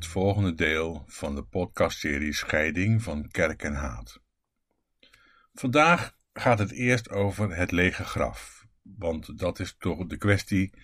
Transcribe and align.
Het 0.00 0.08
volgende 0.08 0.54
deel 0.54 1.04
van 1.06 1.34
de 1.34 1.42
podcastserie 1.42 2.32
Scheiding 2.32 3.02
van 3.02 3.28
Kerk 3.28 3.62
en 3.62 3.74
Haat. 3.74 4.20
Vandaag 5.52 6.14
gaat 6.32 6.58
het 6.58 6.72
eerst 6.72 7.10
over 7.10 7.56
het 7.56 7.70
lege 7.70 8.04
graf, 8.04 8.66
want 8.82 9.38
dat 9.38 9.58
is 9.58 9.74
toch 9.78 10.06
de 10.06 10.16
kwestie 10.16 10.74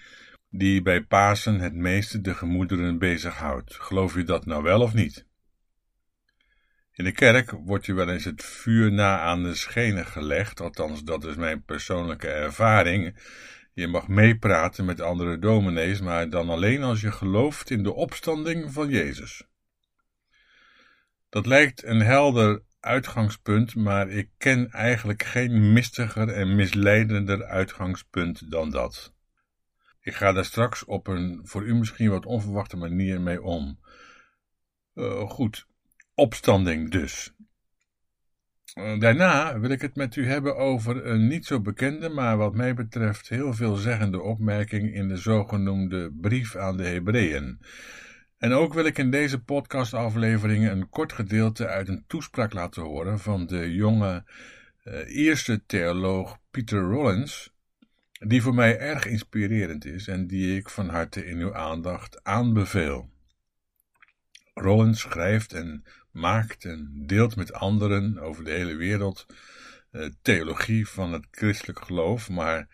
die 0.51 0.83
bij 0.83 1.03
Pasen 1.03 1.61
het 1.61 1.75
meeste 1.75 2.21
de 2.21 2.35
gemoederen 2.35 2.99
bezighoudt. 2.99 3.75
Geloof 3.75 4.15
je 4.15 4.23
dat 4.23 4.47
nou 4.47 4.63
wel 4.63 4.81
of 4.81 4.95
niet? 4.95 5.27
In 6.93 7.05
de 7.05 7.13
kerk 7.13 7.51
wordt 7.51 7.87
je 7.87 7.95
wel 7.95 8.09
eens 8.09 8.25
het 8.25 8.45
vuur 8.45 8.93
na 8.93 9.21
aan 9.21 9.43
de 9.43 9.55
schenen 9.55 10.07
gelegd, 10.07 10.61
althans 10.61 11.03
dat 11.03 11.25
is 11.25 11.35
mijn 11.35 11.65
persoonlijke 11.65 12.29
ervaring. 12.29 13.17
Je 13.77 13.87
mag 13.87 14.09
meepraten 14.09 14.85
met 14.85 15.01
andere 15.01 15.39
dominees, 15.39 16.01
maar 16.01 16.31
dan 16.31 16.49
alleen 16.49 16.83
als 16.83 17.01
je 17.01 17.13
gelooft 17.13 17.71
in 17.71 17.83
de 17.83 17.95
opstanding 17.95 18.73
van 18.73 18.89
Jezus. 18.89 19.45
Dat 21.29 21.47
lijkt 21.47 21.85
een 21.85 22.01
helder 22.01 22.63
uitgangspunt, 22.81 23.75
maar 23.75 24.09
ik 24.09 24.31
ken 24.39 24.71
eigenlijk 24.71 25.23
geen 25.23 25.73
mistiger 25.73 26.29
en 26.29 26.55
misleidender 26.55 27.45
uitgangspunt 27.45 28.51
dan 28.51 28.71
dat. 28.71 29.15
Ik 30.01 30.15
ga 30.15 30.33
daar 30.33 30.45
straks 30.45 30.85
op 30.85 31.07
een 31.07 31.41
voor 31.45 31.67
u 31.67 31.75
misschien 31.75 32.11
wat 32.11 32.27
onverwachte 32.27 32.77
manier 32.77 33.21
mee 33.21 33.43
om. 33.43 33.81
Uh, 34.95 35.31
goed, 35.31 35.67
opstanding 36.15 36.91
dus. 36.91 37.35
Uh, 38.79 38.99
daarna 38.99 39.61
wil 39.61 39.71
ik 39.71 39.81
het 39.81 39.97
met 39.97 40.17
u 40.17 40.27
hebben 40.27 40.57
over 40.57 41.07
een 41.07 41.27
niet 41.27 41.47
zo 41.47 41.61
bekende, 41.61 42.09
maar 42.09 42.37
wat 42.37 42.55
mij 42.55 42.75
betreft 42.75 43.29
heel 43.29 43.55
veelzeggende 43.55 44.21
opmerking 44.21 44.95
in 44.95 45.09
de 45.09 45.17
zogenoemde 45.17 46.13
brief 46.21 46.57
aan 46.57 46.77
de 46.77 46.85
Hebreeën. 46.85 47.61
En 48.39 48.53
ook 48.53 48.75
wil 48.75 48.85
ik 48.85 48.99
in 48.99 49.11
deze 49.11 49.43
podcastafleveringen 49.43 50.73
een 50.73 50.89
kort 50.89 51.13
gedeelte 51.13 51.67
uit 51.67 51.89
een 51.89 52.05
toespraak 52.07 52.53
laten 52.53 52.83
horen 52.83 53.19
van 53.19 53.47
de 53.47 53.75
jonge 53.75 54.25
uh, 54.85 55.17
eerste 55.17 55.67
theoloog 55.67 56.39
Peter 56.51 56.81
Rollins, 56.81 57.55
die 58.13 58.43
voor 58.43 58.55
mij 58.55 58.79
erg 58.79 59.07
inspirerend 59.07 59.85
is 59.85 60.09
en 60.09 60.27
die 60.27 60.57
ik 60.57 60.69
van 60.69 60.89
harte 60.89 61.27
in 61.27 61.39
uw 61.39 61.55
aandacht 61.55 62.25
aanbeveel. 62.25 63.11
Rollins 64.55 65.01
schrijft 65.01 65.53
en 65.53 65.85
maakt 66.17 66.65
en 66.65 66.93
deelt 67.07 67.37
met 67.37 67.53
anderen 67.53 68.19
over 68.19 68.45
de 68.45 68.51
hele 68.51 68.75
wereld 68.75 69.27
uh, 69.93 70.09
theologie 70.23 70.89
van 70.89 71.13
het 71.13 71.27
christelijk 71.31 71.81
geloof, 71.81 72.31
maar 72.31 72.69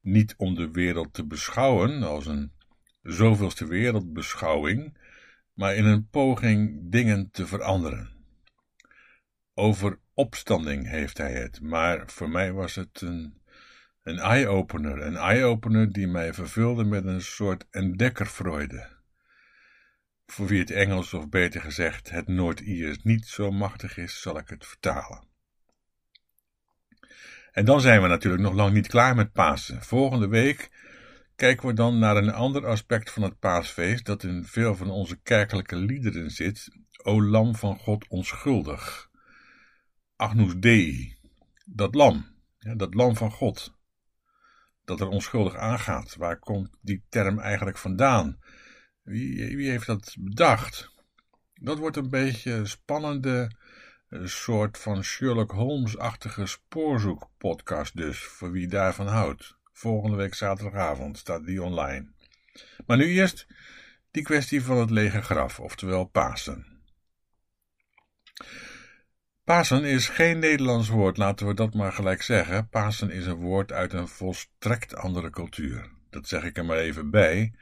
niet 0.00 0.34
om 0.36 0.54
de 0.54 0.70
wereld 0.70 1.14
te 1.14 1.26
beschouwen 1.26 2.02
als 2.02 2.26
een 2.26 2.52
zoveelste 3.02 3.66
wereldbeschouwing, 3.66 4.98
maar 5.54 5.74
in 5.74 5.84
een 5.84 6.08
poging 6.08 6.90
dingen 6.90 7.30
te 7.30 7.46
veranderen. 7.46 8.10
Over 9.54 9.98
opstanding 10.14 10.88
heeft 10.88 11.18
hij 11.18 11.32
het, 11.32 11.60
maar 11.60 12.02
voor 12.06 12.28
mij 12.28 12.52
was 12.52 12.74
het 12.74 13.00
een, 13.00 13.42
een 14.02 14.18
eye-opener, 14.18 15.02
een 15.02 15.16
eye-opener 15.16 15.92
die 15.92 16.06
mij 16.06 16.34
vervulde 16.34 16.84
met 16.84 17.04
een 17.04 17.22
soort 17.22 17.66
entdekkerfreude. 17.70 18.91
Voor 20.32 20.46
wie 20.46 20.58
het 20.58 20.70
Engels, 20.70 21.14
of 21.14 21.28
beter 21.28 21.60
gezegd 21.60 22.10
het 22.10 22.28
Noord-Iers, 22.28 23.02
niet 23.02 23.26
zo 23.26 23.50
machtig 23.50 23.96
is, 23.96 24.20
zal 24.20 24.38
ik 24.38 24.48
het 24.48 24.66
vertalen. 24.66 25.24
En 27.50 27.64
dan 27.64 27.80
zijn 27.80 28.02
we 28.02 28.08
natuurlijk 28.08 28.42
nog 28.42 28.54
lang 28.54 28.74
niet 28.74 28.86
klaar 28.86 29.14
met 29.14 29.32
Pasen. 29.32 29.82
Volgende 29.82 30.28
week 30.28 30.70
kijken 31.36 31.66
we 31.66 31.74
dan 31.74 31.98
naar 31.98 32.16
een 32.16 32.32
ander 32.32 32.66
aspect 32.66 33.10
van 33.10 33.22
het 33.22 33.38
paasfeest 33.38 34.04
dat 34.04 34.22
in 34.22 34.44
veel 34.44 34.76
van 34.76 34.90
onze 34.90 35.20
kerkelijke 35.22 35.76
liederen 35.76 36.30
zit. 36.30 36.68
O 37.02 37.22
lam 37.22 37.54
van 37.54 37.78
God 37.78 38.08
onschuldig. 38.08 39.10
Agnus 40.16 40.54
Dei. 40.56 41.16
Dat 41.64 41.94
lam. 41.94 42.26
Ja, 42.58 42.74
dat 42.74 42.94
lam 42.94 43.16
van 43.16 43.30
God. 43.30 43.74
Dat 44.84 45.00
er 45.00 45.08
onschuldig 45.08 45.56
aangaat. 45.56 46.16
Waar 46.16 46.38
komt 46.38 46.76
die 46.80 47.04
term 47.08 47.38
eigenlijk 47.38 47.78
vandaan? 47.78 48.41
Wie, 49.02 49.70
heeft 49.70 49.86
dat 49.86 50.16
bedacht? 50.18 50.90
Dat 51.54 51.78
wordt 51.78 51.96
een 51.96 52.10
beetje 52.10 52.52
een 52.52 52.68
spannende 52.68 53.50
soort 54.24 54.78
van 54.78 55.04
Sherlock 55.04 55.50
Holmes-achtige 55.50 56.46
spoorzoekpodcast 56.46 57.96
dus, 57.96 58.18
voor 58.18 58.50
wie 58.50 58.68
daarvan 58.68 59.06
houdt. 59.06 59.56
Volgende 59.72 60.16
week 60.16 60.34
zaterdagavond 60.34 61.18
staat 61.18 61.46
die 61.46 61.62
online. 61.62 62.12
Maar 62.86 62.96
nu 62.96 63.04
eerst 63.04 63.46
die 64.10 64.22
kwestie 64.22 64.62
van 64.62 64.78
het 64.78 64.90
lege 64.90 65.22
graf, 65.22 65.60
oftewel 65.60 66.04
Pasen. 66.04 66.66
Pasen 69.44 69.84
is 69.84 70.08
geen 70.08 70.38
Nederlands 70.38 70.88
woord, 70.88 71.16
laten 71.16 71.46
we 71.46 71.54
dat 71.54 71.74
maar 71.74 71.92
gelijk 71.92 72.22
zeggen. 72.22 72.68
Pasen 72.68 73.10
is 73.10 73.26
een 73.26 73.36
woord 73.36 73.72
uit 73.72 73.92
een 73.92 74.08
volstrekt 74.08 74.94
andere 74.94 75.30
cultuur. 75.30 75.90
Dat 76.10 76.28
zeg 76.28 76.42
ik 76.42 76.56
er 76.56 76.64
maar 76.64 76.78
even 76.78 77.10
bij, 77.10 77.54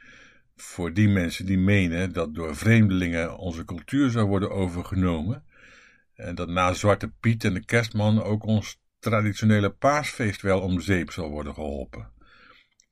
voor 0.61 0.93
die 0.93 1.09
mensen 1.09 1.47
die 1.47 1.59
menen 1.59 2.13
dat 2.13 2.35
door 2.35 2.57
vreemdelingen 2.57 3.37
onze 3.37 3.65
cultuur 3.65 4.11
zou 4.11 4.27
worden 4.27 4.51
overgenomen 4.51 5.45
en 6.15 6.35
dat 6.35 6.49
na 6.49 6.73
Zwarte 6.73 7.13
Piet 7.21 7.45
en 7.45 7.55
de 7.55 7.65
kerstman 7.65 8.23
ook 8.23 8.45
ons 8.45 8.81
traditionele 8.99 9.71
paasfeest 9.71 10.43
wel 10.43 10.61
om 10.61 10.81
zeep 10.81 11.11
zal 11.11 11.31
worden 11.31 11.55
geholpen. 11.55 12.11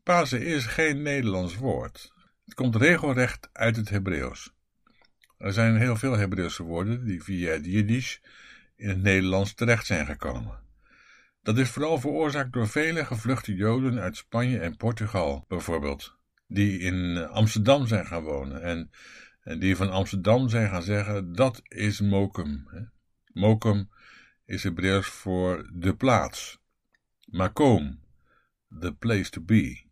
Pasen 0.02 0.42
is 0.42 0.66
geen 0.66 1.02
Nederlands 1.02 1.56
woord. 1.56 2.12
Het 2.44 2.54
komt 2.54 2.76
regelrecht 2.76 3.48
uit 3.52 3.76
het 3.76 3.88
Hebreeuws. 3.88 4.52
Er 5.38 5.52
zijn 5.52 5.76
heel 5.76 5.96
veel 5.96 6.16
Hebreeuwse 6.16 6.62
woorden 6.62 7.04
die 7.04 7.22
via 7.22 7.50
het 7.50 7.64
Jiddisch 7.64 8.20
in 8.76 8.88
het 8.88 9.02
Nederlands 9.02 9.54
terecht 9.54 9.86
zijn 9.86 10.06
gekomen. 10.06 10.60
Dat 11.42 11.58
is 11.58 11.70
vooral 11.70 12.00
veroorzaakt 12.00 12.52
door 12.52 12.68
vele 12.68 13.04
gevluchte 13.04 13.54
Joden 13.54 14.00
uit 14.00 14.16
Spanje 14.16 14.58
en 14.58 14.76
Portugal, 14.76 15.44
bijvoorbeeld, 15.48 16.17
die 16.48 16.78
in 16.78 17.16
Amsterdam 17.16 17.86
zijn 17.86 18.06
gaan 18.06 18.22
wonen 18.22 18.62
en, 18.62 18.91
en 19.41 19.59
die 19.59 19.76
van 19.76 19.91
Amsterdam 19.91 20.48
zijn 20.48 20.69
gaan 20.69 20.82
zeggen: 20.82 21.32
dat 21.32 21.60
is 21.64 22.00
Mokum. 22.00 22.69
Mokum 23.32 23.88
is 24.44 24.62
Hebreeuws 24.62 25.06
voor 25.06 25.70
de 25.75 25.97
plaats. 25.97 26.58
Makom, 27.25 28.00
the 28.81 28.92
place 28.92 29.31
to 29.31 29.42
be. 29.42 29.87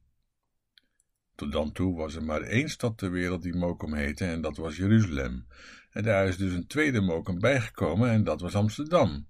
Tot 1.34 1.52
dan 1.52 1.72
toe 1.72 1.96
was 1.96 2.14
er 2.14 2.24
maar 2.24 2.40
één 2.40 2.68
stad 2.68 2.98
ter 2.98 3.10
wereld 3.10 3.42
die 3.42 3.56
Mokum 3.56 3.94
heette 3.94 4.24
en 4.24 4.40
dat 4.40 4.56
was 4.56 4.76
Jeruzalem. 4.76 5.46
En 5.90 6.02
daar 6.02 6.28
is 6.28 6.36
dus 6.36 6.52
een 6.52 6.66
tweede 6.66 7.00
Mokum 7.00 7.38
bijgekomen 7.38 8.10
en 8.10 8.24
dat 8.24 8.40
was 8.40 8.54
Amsterdam. 8.54 9.28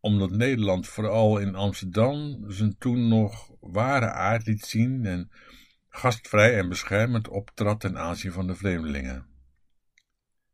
Omdat 0.00 0.30
Nederland 0.30 0.88
vooral 0.88 1.38
in 1.38 1.54
Amsterdam 1.54 2.44
zijn 2.48 2.78
toen 2.78 3.08
nog 3.08 3.50
ware 3.60 4.10
aard 4.10 4.46
liet 4.46 4.64
zien 4.64 5.04
en 5.04 5.30
gastvrij 5.94 6.58
en 6.58 6.68
beschermend 6.68 7.28
optrad 7.28 7.80
ten 7.80 7.98
aanzien 7.98 8.32
van 8.32 8.46
de 8.46 8.54
vreemdelingen. 8.54 9.26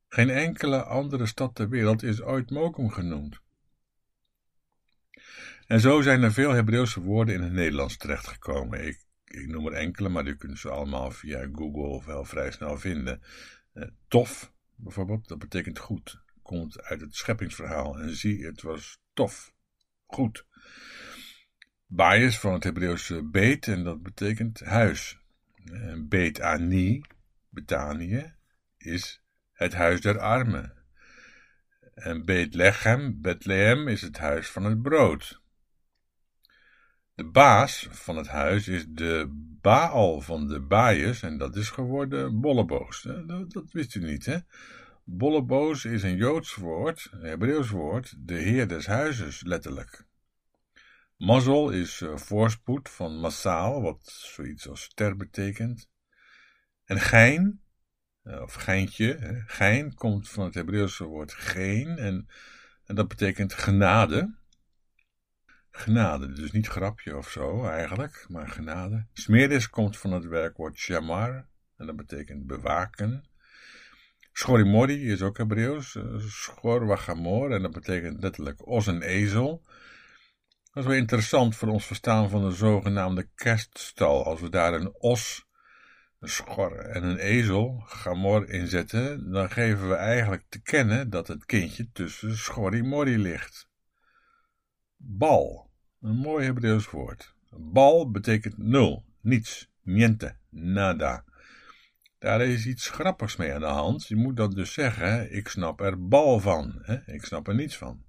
Geen 0.08 0.30
enkele 0.30 0.82
andere 0.82 1.26
stad 1.26 1.54
ter 1.54 1.68
wereld 1.68 2.02
is 2.02 2.22
ooit 2.22 2.50
Mokum 2.50 2.90
genoemd. 2.90 3.40
En 5.66 5.80
zo 5.80 6.00
zijn 6.00 6.22
er 6.22 6.32
veel 6.32 6.50
Hebreeuwse 6.50 7.00
woorden 7.00 7.34
in 7.34 7.42
het 7.42 7.52
Nederlands 7.52 7.96
terechtgekomen. 7.96 8.86
Ik, 8.86 9.04
ik 9.24 9.46
noem 9.46 9.66
er 9.66 9.72
enkele, 9.72 10.08
maar 10.08 10.26
u 10.26 10.36
kunt 10.36 10.58
ze 10.58 10.70
allemaal 10.70 11.10
via 11.10 11.48
Google 11.52 12.06
wel 12.06 12.24
vrij 12.24 12.50
snel 12.50 12.78
vinden. 12.78 13.22
Eh, 13.72 13.88
tof, 14.08 14.52
bijvoorbeeld, 14.74 15.28
dat 15.28 15.38
betekent 15.38 15.78
goed. 15.78 16.22
Komt 16.42 16.82
uit 16.82 17.00
het 17.00 17.14
scheppingsverhaal. 17.14 17.98
En 17.98 18.16
zie, 18.16 18.46
het 18.46 18.62
was 18.62 19.00
tof. 19.12 19.52
Goed. 20.06 20.46
Bias 21.86 22.38
van 22.38 22.52
het 22.52 22.64
Hebreeuwse 22.64 23.22
beet, 23.22 23.68
en 23.68 23.84
dat 23.84 24.02
betekent 24.02 24.60
huis. 24.60 25.17
Eh, 25.72 25.94
beet 26.08 26.40
Ani, 26.40 27.02
Betanië, 27.48 28.34
is 28.76 29.22
het 29.52 29.74
huis 29.74 30.00
der 30.00 30.18
armen. 30.18 30.72
En 31.94 32.24
Bethlehem, 32.24 33.20
Bethlehem 33.20 33.88
is 33.88 34.00
het 34.00 34.18
huis 34.18 34.48
van 34.48 34.64
het 34.64 34.82
brood. 34.82 35.40
De 37.14 37.24
baas 37.24 37.88
van 37.90 38.16
het 38.16 38.28
huis 38.28 38.68
is 38.68 38.86
de 38.88 39.26
Baal 39.60 40.20
van 40.20 40.48
de 40.48 40.60
Baaiers 40.60 41.22
en 41.22 41.38
dat 41.38 41.56
is 41.56 41.70
geworden 41.70 42.40
Bolleboos. 42.40 43.02
Dat, 43.26 43.52
dat 43.52 43.72
wist 43.72 43.94
u 43.94 44.00
niet, 44.00 44.26
hè? 44.26 44.38
Bolleboos 45.04 45.84
is 45.84 46.02
een 46.02 46.16
Joods 46.16 46.54
woord, 46.54 47.08
een 47.10 47.24
Hebreeuws 47.24 47.70
woord, 47.70 48.14
de 48.18 48.34
heer 48.34 48.68
des 48.68 48.86
huizes, 48.86 49.42
letterlijk. 49.44 50.07
Mazzel 51.18 51.70
is 51.70 52.00
uh, 52.00 52.16
voorspoed 52.16 52.88
van 52.88 53.20
massaal, 53.20 53.82
wat 53.82 54.04
zoiets 54.04 54.68
als 54.68 54.82
ster 54.82 55.16
betekent. 55.16 55.90
En 56.84 57.00
gein 57.00 57.62
eh, 58.22 58.40
of 58.42 58.54
geintje. 58.54 59.42
Gein 59.46 59.94
komt 59.94 60.28
van 60.28 60.44
het 60.44 60.54
Hebreeuwse 60.54 61.04
woord 61.04 61.32
geen 61.32 61.98
en, 61.98 62.26
dat 62.84 63.08
betekent 63.08 63.52
genade. 63.52 64.36
Genade, 65.70 66.32
dus 66.32 66.52
niet 66.52 66.66
grapje 66.66 67.16
of 67.16 67.30
zo 67.30 67.64
eigenlijk, 67.64 68.26
maar 68.28 68.48
genade. 68.48 69.06
Smeris 69.12 69.70
komt 69.70 69.96
van 69.98 70.12
het 70.12 70.24
werkwoord 70.24 70.76
shamar 70.76 71.48
en 71.76 71.86
dat 71.86 71.96
betekent 71.96 72.46
bewaken. 72.46 73.28
Schorimori 74.32 75.10
is 75.10 75.22
ook 75.22 75.38
Hebreeuws, 75.38 75.94
uh, 75.94 76.18
schor 76.18 76.86
wachamor, 76.86 77.52
en 77.52 77.62
dat 77.62 77.72
betekent 77.72 78.22
letterlijk 78.22 78.66
os 78.66 78.86
en 78.86 79.02
ezel. 79.02 79.66
Dat 80.78 80.86
is 80.86 80.92
wel 80.92 81.02
interessant 81.02 81.56
voor 81.56 81.68
ons 81.68 81.86
verstaan 81.86 82.30
van 82.30 82.48
de 82.48 82.54
zogenaamde 82.54 83.28
kerststal. 83.34 84.24
Als 84.24 84.40
we 84.40 84.48
daar 84.48 84.74
een 84.74 84.94
os, 84.98 85.46
een 86.20 86.28
schor 86.28 86.78
en 86.78 87.04
een 87.04 87.16
ezel, 87.16 87.82
gamor, 87.86 88.48
in 88.48 88.66
zetten, 88.66 89.30
dan 89.30 89.50
geven 89.50 89.88
we 89.88 89.94
eigenlijk 89.94 90.44
te 90.48 90.62
kennen 90.62 91.10
dat 91.10 91.28
het 91.28 91.44
kindje 91.44 91.88
tussen 91.92 92.36
schorimori 92.36 93.18
ligt. 93.18 93.68
Bal, 94.96 95.70
een 96.00 96.16
mooi 96.16 96.44
Hebreeuws 96.44 96.90
woord. 96.90 97.34
Bal 97.50 98.10
betekent 98.10 98.58
nul, 98.58 99.04
niets, 99.20 99.70
niente, 99.82 100.36
nada. 100.50 101.24
Daar 102.18 102.40
is 102.40 102.66
iets 102.66 102.90
grappigs 102.90 103.36
mee 103.36 103.54
aan 103.54 103.60
de 103.60 103.66
hand. 103.66 104.06
Je 104.06 104.16
moet 104.16 104.36
dat 104.36 104.54
dus 104.54 104.72
zeggen, 104.72 105.36
ik 105.36 105.48
snap 105.48 105.80
er 105.80 106.08
bal 106.08 106.40
van. 106.40 106.78
Hè? 106.82 107.12
Ik 107.12 107.24
snap 107.24 107.48
er 107.48 107.54
niets 107.54 107.76
van. 107.76 108.06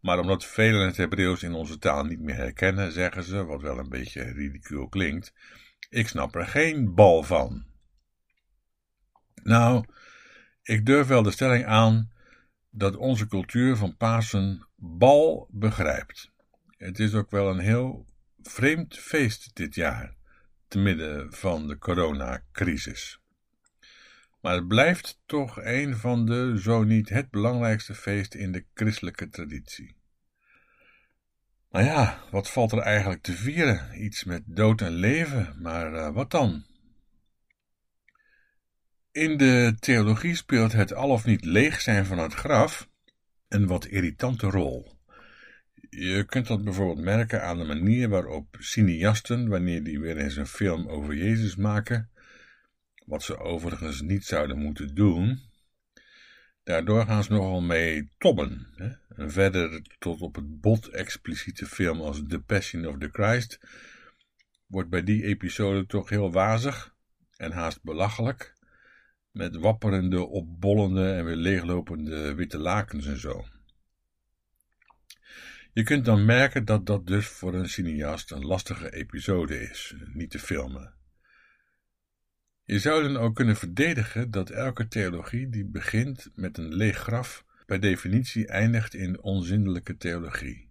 Maar 0.00 0.18
omdat 0.18 0.44
velen 0.44 0.86
het 0.86 0.96
Hebreeuws 0.96 1.42
in 1.42 1.52
onze 1.52 1.78
taal 1.78 2.04
niet 2.04 2.20
meer 2.20 2.34
herkennen, 2.34 2.92
zeggen 2.92 3.22
ze, 3.22 3.44
wat 3.44 3.62
wel 3.62 3.78
een 3.78 3.88
beetje 3.88 4.22
ridicuul 4.22 4.88
klinkt, 4.88 5.32
ik 5.88 6.08
snap 6.08 6.34
er 6.34 6.46
geen 6.46 6.94
bal 6.94 7.22
van. 7.22 7.64
Nou, 9.42 9.84
ik 10.62 10.86
durf 10.86 11.06
wel 11.06 11.22
de 11.22 11.30
stelling 11.30 11.64
aan 11.64 12.10
dat 12.70 12.96
onze 12.96 13.26
cultuur 13.26 13.76
van 13.76 13.96
Pasen 13.96 14.68
bal 14.76 15.48
begrijpt. 15.50 16.30
Het 16.76 16.98
is 16.98 17.14
ook 17.14 17.30
wel 17.30 17.50
een 17.50 17.58
heel 17.58 18.06
vreemd 18.42 18.98
feest 18.98 19.54
dit 19.54 19.74
jaar, 19.74 20.16
te 20.68 20.78
midden 20.78 21.32
van 21.32 21.68
de 21.68 21.78
coronacrisis. 21.78 23.19
Maar 24.40 24.54
het 24.54 24.68
blijft 24.68 25.20
toch 25.26 25.56
een 25.62 25.96
van 25.96 26.26
de, 26.26 26.60
zo 26.60 26.84
niet 26.84 27.08
het 27.08 27.30
belangrijkste 27.30 27.94
feest 27.94 28.34
in 28.34 28.52
de 28.52 28.64
christelijke 28.74 29.28
traditie. 29.28 29.96
Nou 31.70 31.84
ja, 31.84 32.24
wat 32.30 32.50
valt 32.50 32.72
er 32.72 32.78
eigenlijk 32.78 33.22
te 33.22 33.32
vieren? 33.32 34.04
Iets 34.04 34.24
met 34.24 34.42
dood 34.46 34.80
en 34.80 34.92
leven, 34.92 35.56
maar 35.58 35.92
uh, 35.92 36.14
wat 36.14 36.30
dan? 36.30 36.64
In 39.12 39.36
de 39.36 39.76
theologie 39.80 40.34
speelt 40.34 40.72
het 40.72 40.94
al 40.94 41.08
of 41.08 41.24
niet 41.24 41.44
leeg 41.44 41.80
zijn 41.80 42.06
van 42.06 42.18
het 42.18 42.34
graf 42.34 42.88
een 43.48 43.66
wat 43.66 43.86
irritante 43.86 44.46
rol. 44.46 44.98
Je 45.90 46.24
kunt 46.24 46.46
dat 46.46 46.64
bijvoorbeeld 46.64 47.04
merken 47.04 47.42
aan 47.42 47.58
de 47.58 47.64
manier 47.64 48.08
waarop 48.08 48.56
cineasten, 48.58 49.48
wanneer 49.48 49.82
die 49.82 50.00
weer 50.00 50.16
eens 50.16 50.36
een 50.36 50.46
film 50.46 50.88
over 50.88 51.14
Jezus 51.16 51.56
maken, 51.56 52.10
wat 53.10 53.22
ze 53.22 53.38
overigens 53.38 54.00
niet 54.00 54.24
zouden 54.24 54.58
moeten 54.58 54.94
doen, 54.94 55.40
daardoor 56.62 57.06
gaan 57.06 57.24
ze 57.24 57.32
nogal 57.32 57.60
mee 57.60 58.10
tobben. 58.18 58.66
Hè? 58.74 58.88
En 59.16 59.30
verder 59.30 59.82
tot 59.98 60.20
op 60.20 60.34
het 60.34 60.60
bot 60.60 60.88
expliciete 60.88 61.66
film 61.66 62.00
als 62.00 62.22
The 62.28 62.40
Passion 62.40 62.86
of 62.86 62.98
the 62.98 63.08
Christ 63.12 63.60
wordt 64.66 64.90
bij 64.90 65.02
die 65.02 65.24
episode 65.24 65.86
toch 65.86 66.08
heel 66.08 66.32
wazig 66.32 66.94
en 67.36 67.52
haast 67.52 67.82
belachelijk, 67.82 68.54
met 69.30 69.56
wapperende, 69.56 70.26
opbollende 70.26 71.12
en 71.12 71.24
weer 71.24 71.36
leeglopende 71.36 72.34
witte 72.34 72.58
lakens 72.58 73.06
en 73.06 73.20
zo. 73.20 73.44
Je 75.72 75.82
kunt 75.82 76.04
dan 76.04 76.24
merken 76.24 76.64
dat 76.64 76.86
dat 76.86 77.06
dus 77.06 77.26
voor 77.26 77.54
een 77.54 77.68
cineast 77.68 78.30
een 78.30 78.44
lastige 78.46 78.92
episode 78.92 79.60
is, 79.60 79.94
niet 80.12 80.30
te 80.30 80.38
filmen. 80.38 80.99
Je 82.70 82.78
zou 82.78 83.02
dan 83.02 83.16
ook 83.16 83.34
kunnen 83.34 83.56
verdedigen 83.56 84.30
dat 84.30 84.50
elke 84.50 84.88
theologie 84.88 85.48
die 85.48 85.64
begint 85.64 86.30
met 86.34 86.58
een 86.58 86.74
leeg 86.74 86.96
graf 86.96 87.44
per 87.66 87.80
definitie 87.80 88.46
eindigt 88.46 88.94
in 88.94 89.22
onzindelijke 89.22 89.96
theologie. 89.96 90.70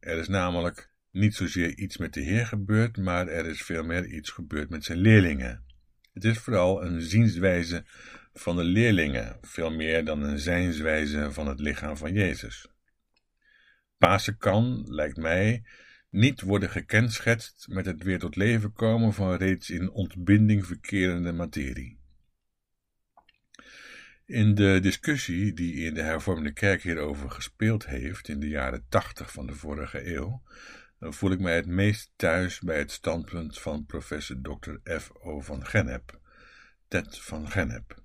Er 0.00 0.18
is 0.18 0.28
namelijk 0.28 0.90
niet 1.10 1.34
zozeer 1.34 1.78
iets 1.78 1.96
met 1.96 2.14
de 2.14 2.20
Heer 2.20 2.46
gebeurd, 2.46 2.96
maar 2.96 3.28
er 3.28 3.46
is 3.46 3.62
veel 3.62 3.84
meer 3.84 4.06
iets 4.06 4.30
gebeurd 4.30 4.70
met 4.70 4.84
zijn 4.84 4.98
leerlingen. 4.98 5.64
Het 6.12 6.24
is 6.24 6.38
vooral 6.38 6.84
een 6.84 7.00
zienswijze 7.00 7.84
van 8.32 8.56
de 8.56 8.64
leerlingen, 8.64 9.38
veel 9.40 9.70
meer 9.70 10.04
dan 10.04 10.22
een 10.22 10.38
zijnswijze 10.38 11.32
van 11.32 11.48
het 11.48 11.60
lichaam 11.60 11.96
van 11.96 12.12
Jezus. 12.12 12.68
Pasen 13.98 14.36
kan, 14.36 14.84
lijkt 14.86 15.16
mij, 15.16 15.62
niet 16.10 16.40
worden 16.40 16.70
gekenschetst 16.70 17.68
met 17.68 17.86
het 17.86 18.02
weer 18.02 18.18
tot 18.18 18.36
leven 18.36 18.72
komen 18.72 19.12
van 19.12 19.34
reeds 19.34 19.70
in 19.70 19.90
ontbinding 19.90 20.66
verkerende 20.66 21.32
materie. 21.32 21.98
In 24.24 24.54
de 24.54 24.78
discussie 24.82 25.52
die 25.52 25.74
in 25.74 25.94
de 25.94 26.02
hervormde 26.02 26.52
kerk 26.52 26.82
hierover 26.82 27.30
gespeeld 27.30 27.86
heeft 27.86 28.28
in 28.28 28.40
de 28.40 28.48
jaren 28.48 28.84
tachtig 28.88 29.32
van 29.32 29.46
de 29.46 29.54
vorige 29.54 30.14
eeuw, 30.14 30.42
voel 31.00 31.30
ik 31.30 31.40
mij 31.40 31.56
het 31.56 31.66
meest 31.66 32.12
thuis 32.16 32.60
bij 32.60 32.78
het 32.78 32.90
standpunt 32.90 33.58
van 33.58 33.86
professor 33.86 34.36
Dr. 34.42 34.98
F. 34.98 35.10
O. 35.12 35.40
van 35.40 35.66
Gennep, 35.66 36.20
Ted 36.88 37.18
van 37.18 37.50
Gennep. 37.50 38.02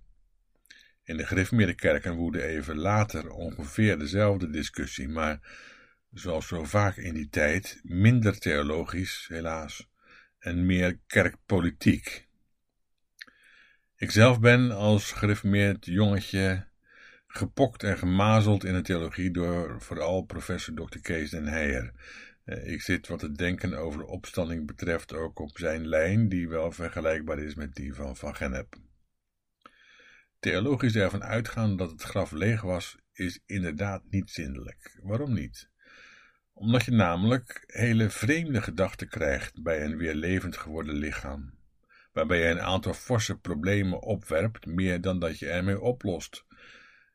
In 1.04 1.18
de 1.18 1.26
gereformeerde 1.26 1.76
kerken 1.76 2.16
woedde 2.16 2.44
even 2.44 2.78
later 2.78 3.30
ongeveer 3.30 4.00
dezelfde 4.00 4.50
discussie, 4.50 5.08
maar 5.10 5.40
zoals 6.16 6.48
zo 6.48 6.64
vaak 6.64 6.98
in 6.98 7.14
die 7.14 7.30
tijd, 7.30 7.80
minder 7.84 8.40
theologisch, 8.40 9.26
helaas, 9.28 9.90
en 10.40 10.66
meer 10.66 11.00
kerkpolitiek. 11.08 12.28
Ikzelf 13.96 14.40
ben 14.40 14.72
als 14.72 15.12
gereformeerd 15.12 15.86
jongetje 15.86 16.68
gepokt 17.28 17.84
en 17.84 17.98
gemazeld 17.98 18.64
in 18.64 18.74
de 18.74 18.82
theologie 18.82 19.32
door 19.32 19.82
vooral 19.82 20.22
professor 20.22 20.76
Dr. 20.76 21.00
Kees 21.00 21.30
den 21.30 21.48
Heijer. 21.48 21.94
Eh, 22.44 22.68
ik 22.72 22.82
zit 22.82 23.08
wat 23.08 23.22
het 23.22 23.38
denken 23.38 23.74
over 23.74 24.00
de 24.00 24.08
opstanding 24.08 24.68
betreft 24.68 25.14
ook 25.14 25.40
op 25.40 25.58
zijn 25.58 25.88
lijn, 25.88 26.30
die 26.30 26.50
wel 26.50 26.72
vergelijkbaar 26.72 27.40
is 27.40 27.56
met 27.56 27.76
die 27.76 27.94
van 27.94 28.16
Van 28.16 28.36
Gennep. 28.36 28.76
Theologisch 30.40 30.96
ervan 30.96 31.24
uitgaan 31.24 31.78
dat 31.78 31.92
het 31.92 32.02
graf 32.02 32.32
leeg 32.32 32.62
was, 32.62 32.98
is 33.14 33.40
inderdaad 33.46 34.04
niet 34.10 34.30
zindelijk. 34.30 35.00
Waarom 35.04 35.34
niet? 35.34 35.74
Omdat 36.58 36.86
je 36.86 36.92
namelijk 36.92 37.64
hele 37.68 38.10
vreemde 38.10 38.62
gedachten 38.62 39.10
krijgt 39.10 39.64
bij 39.64 39.84
een 39.84 39.98
weer 39.98 40.16
levend 40.16 40.58
geworden 40.58 40.96
lichaam, 40.96 41.54
waarbij 42.14 42.40
je 42.40 42.46
een 42.46 42.62
aantal 42.62 42.94
forse 42.94 43.38
problemen 43.38 44.02
opwerpt, 44.02 44.66
meer 44.66 45.02
dan 45.02 45.20
dat 45.20 45.40
je 45.40 45.50
ermee 45.50 45.82
oplost. 45.82 46.46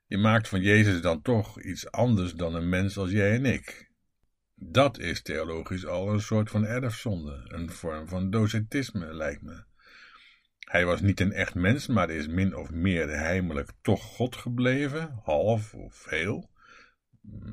Je 0.06 0.18
maakt 0.18 0.49
van 0.49 0.61
Jezus 0.61 1.00
dan 1.00 1.23
toch 1.23 1.61
iets 1.61 1.90
anders 1.90 2.35
dan 2.35 2.54
een 2.54 2.68
mens 2.68 2.97
als 2.97 3.11
jij 3.11 3.35
en 3.35 3.44
ik. 3.44 3.90
Dat 4.54 4.99
is 4.99 5.23
theologisch 5.23 5.87
al 5.87 6.12
een 6.12 6.20
soort 6.20 6.50
van 6.50 6.66
erfzonde, 6.66 7.44
een 7.49 7.70
vorm 7.70 8.09
van 8.09 8.30
docetisme, 8.30 9.14
lijkt 9.14 9.42
me. 9.42 9.64
Hij 10.59 10.87
was 10.87 11.00
niet 11.00 11.20
een 11.20 11.32
echt 11.32 11.54
mens, 11.54 11.87
maar 11.87 12.11
is 12.11 12.26
min 12.26 12.56
of 12.56 12.70
meer 12.70 13.09
heimelijk 13.09 13.70
toch 13.82 14.02
God 14.02 14.37
gebleven, 14.37 15.20
half 15.23 15.75
of 15.75 16.04
heel 16.09 16.50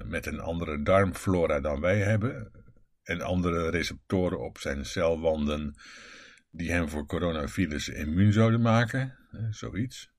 met 0.06 0.26
een 0.26 0.40
andere 0.40 0.82
darmflora 0.82 1.60
dan 1.60 1.80
wij 1.80 2.00
hebben 2.00 2.52
en 3.04 3.22
andere 3.22 3.70
receptoren 3.70 4.40
op 4.40 4.58
zijn 4.58 4.86
celwanden 4.86 5.76
die 6.52 6.72
hem 6.72 6.90
voor 6.90 7.06
coronavirus 7.06 7.90
immuun 7.90 8.34
zouden 8.34 8.62
maken, 8.62 9.18
zoiets. 9.50 10.12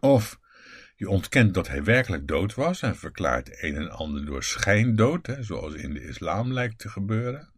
Of 0.00 0.40
je 0.96 1.08
ontkent 1.08 1.54
dat 1.54 1.68
hij 1.68 1.84
werkelijk 1.84 2.28
dood 2.28 2.54
was 2.54 2.82
en 2.82 2.96
verklaart 2.96 3.62
een 3.62 3.76
en 3.76 3.90
ander 3.90 4.24
door 4.24 4.42
schijndood, 4.42 5.36
zoals 5.40 5.74
in 5.74 5.94
de 5.94 6.02
islam 6.02 6.52
lijkt 6.52 6.78
te 6.78 6.88
gebeuren. 6.88 7.52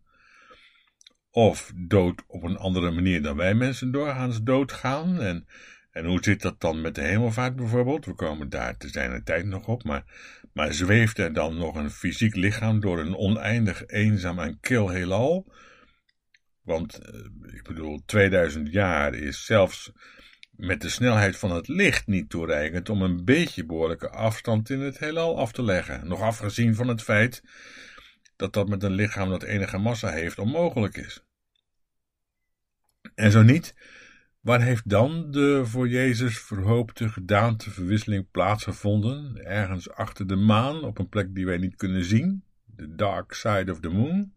Of 1.31 1.73
dood 1.75 2.23
op 2.27 2.43
een 2.43 2.57
andere 2.57 2.91
manier 2.91 3.23
dan 3.23 3.37
wij 3.37 3.55
mensen 3.55 3.93
doorgaans 3.93 4.43
doodgaan 4.43 5.21
en 5.21 5.47
en 5.95 6.05
hoe 6.05 6.19
zit 6.21 6.43
dat 6.43 6.61
dan 6.61 6.81
met 6.81 6.95
de 6.95 7.01
hemelvaart 7.01 7.57
bijvoorbeeld? 7.57 8.05
We 8.05 8.15
komen 8.15 8.49
daar 8.49 8.77
te 8.77 8.89
zijn 8.89 9.25
tijd 9.25 9.47
nog 9.47 9.67
op, 9.67 9.85
maar, 9.85 10.05
maar 10.53 10.73
zweeft 10.73 11.19
er 11.19 11.33
dan 11.33 11.57
nog 11.57 11.75
een 11.75 11.91
fysiek 11.91 12.35
lichaam 12.35 12.81
door 12.81 12.99
een 12.99 13.17
oneindig 13.17 13.87
eenzaam 13.87 14.39
en 14.39 14.61
kil 14.61 14.89
heelal? 14.89 15.53
Want, 16.63 16.99
eh, 16.99 17.55
ik 17.55 17.63
bedoel, 17.63 18.03
2000 18.07 18.73
jaar 18.73 19.15
is 19.15 19.45
zelfs 19.45 19.93
met 20.51 20.81
de 20.81 20.89
snelheid 20.89 21.37
van 21.37 21.51
het 21.51 21.69
licht 21.69 22.07
niet 22.07 22.31
toereikend 22.31 22.89
om 22.89 23.03
een 23.03 23.25
beetje 23.25 23.67
behoorlijke 23.67 24.11
afstand 24.11 24.71
in 24.71 24.81
het 24.81 24.99
heelal 24.99 25.39
af 25.39 25.53
te 25.53 25.63
leggen. 25.63 26.09
Nog 26.09 26.21
afgezien 26.21 26.75
van 26.75 26.89
het 26.89 27.03
feit 27.03 27.43
dat 28.37 28.53
dat 28.53 28.69
met 28.69 28.83
een 28.83 28.95
lichaam 28.95 29.29
dat 29.29 29.43
enige 29.43 29.79
massa 29.79 30.11
heeft 30.11 30.39
onmogelijk 30.39 30.97
is. 30.97 31.25
En 33.15 33.31
zo 33.31 33.43
niet, 33.43 33.75
Waar 34.45 34.63
heeft 34.63 34.89
dan 34.89 35.31
de 35.31 35.67
voor 35.67 35.89
Jezus 35.89 36.41
verhoopte 36.41 37.09
gedaanteverwisseling 37.09 38.31
plaatsgevonden? 38.31 39.37
Ergens 39.45 39.91
achter 39.91 40.27
de 40.27 40.37
maan, 40.37 40.83
op 40.83 40.99
een 40.99 41.09
plek 41.09 41.35
die 41.35 41.47
wij 41.47 41.57
niet 41.57 41.77
kunnen 41.77 42.05
zien? 42.05 42.45
The 42.77 42.95
dark 42.95 43.33
side 43.33 43.73
of 43.73 43.81
the 43.81 43.89
moon? 43.89 44.33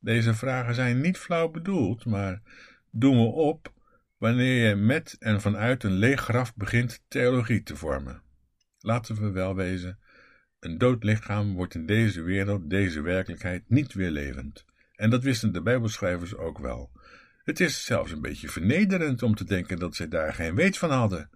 Deze 0.00 0.34
vragen 0.34 0.74
zijn 0.74 1.00
niet 1.00 1.18
flauw 1.18 1.48
bedoeld, 1.48 2.04
maar 2.04 2.42
doen 2.90 3.16
we 3.16 3.26
op 3.26 3.72
wanneer 4.18 4.68
je 4.68 4.74
met 4.74 5.16
en 5.18 5.40
vanuit 5.40 5.84
een 5.84 5.96
leeg 5.96 6.20
graf 6.20 6.54
begint 6.54 7.04
theologie 7.08 7.62
te 7.62 7.76
vormen. 7.76 8.22
Laten 8.78 9.16
we 9.16 9.30
wel 9.30 9.54
wezen, 9.54 9.98
een 10.60 10.78
dood 10.78 11.04
lichaam 11.04 11.54
wordt 11.54 11.74
in 11.74 11.86
deze 11.86 12.22
wereld, 12.22 12.70
deze 12.70 13.00
werkelijkheid, 13.00 13.62
niet 13.68 13.92
weer 13.92 14.10
levend. 14.10 14.64
En 14.94 15.10
dat 15.10 15.22
wisten 15.22 15.52
de 15.52 15.62
Bijbelschrijvers 15.62 16.36
ook 16.36 16.58
wel. 16.58 16.90
Het 17.44 17.60
is 17.60 17.84
zelfs 17.84 18.12
een 18.12 18.20
beetje 18.20 18.48
vernederend 18.48 19.22
om 19.22 19.34
te 19.34 19.44
denken 19.44 19.78
dat 19.78 19.94
zij 19.94 20.08
daar 20.08 20.34
geen 20.34 20.54
weet 20.54 20.78
van 20.78 20.90
hadden. 20.90 21.30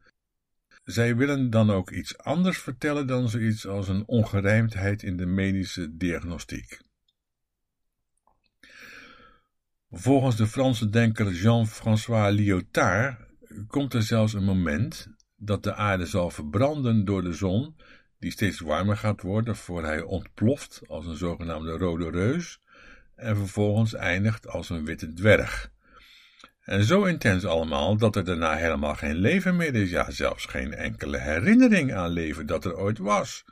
Zij 0.84 1.16
willen 1.16 1.50
dan 1.50 1.70
ook 1.70 1.90
iets 1.90 2.18
anders 2.18 2.58
vertellen 2.58 3.06
dan 3.06 3.28
zoiets 3.28 3.66
als 3.66 3.88
een 3.88 4.06
ongerijmdheid 4.06 5.02
in 5.02 5.16
de 5.16 5.26
medische 5.26 5.96
diagnostiek. 5.96 6.80
Volgens 9.90 10.36
de 10.36 10.46
Franse 10.46 10.90
denker 10.90 11.32
Jean-François 11.32 12.34
Lyotard 12.34 13.18
komt 13.66 13.94
er 13.94 14.02
zelfs 14.02 14.32
een 14.32 14.44
moment 14.44 15.08
dat 15.36 15.62
de 15.62 15.74
aarde 15.74 16.06
zal 16.06 16.30
verbranden 16.30 17.04
door 17.04 17.22
de 17.22 17.32
zon, 17.32 17.76
die 18.18 18.30
steeds 18.30 18.60
warmer 18.60 18.96
gaat 18.96 19.22
worden 19.22 19.56
voor 19.56 19.84
hij 19.84 20.02
ontploft 20.02 20.82
als 20.86 21.06
een 21.06 21.16
zogenaamde 21.16 21.70
rode 21.70 22.10
reus 22.10 22.60
en 23.14 23.36
vervolgens 23.36 23.94
eindigt 23.94 24.46
als 24.48 24.70
een 24.70 24.84
witte 24.84 25.12
dwerg. 25.12 25.74
En 26.66 26.84
zo 26.84 27.04
intens 27.04 27.44
allemaal 27.44 27.96
dat 27.96 28.16
er 28.16 28.24
daarna 28.24 28.54
helemaal 28.54 28.94
geen 28.94 29.14
leven 29.14 29.56
meer 29.56 29.74
is, 29.74 29.90
ja, 29.90 30.10
zelfs 30.10 30.44
geen 30.44 30.74
enkele 30.74 31.18
herinnering 31.18 31.94
aan 31.94 32.10
leven 32.10 32.46
dat 32.46 32.64
er 32.64 32.76
ooit 32.76 32.98
was. 32.98 33.44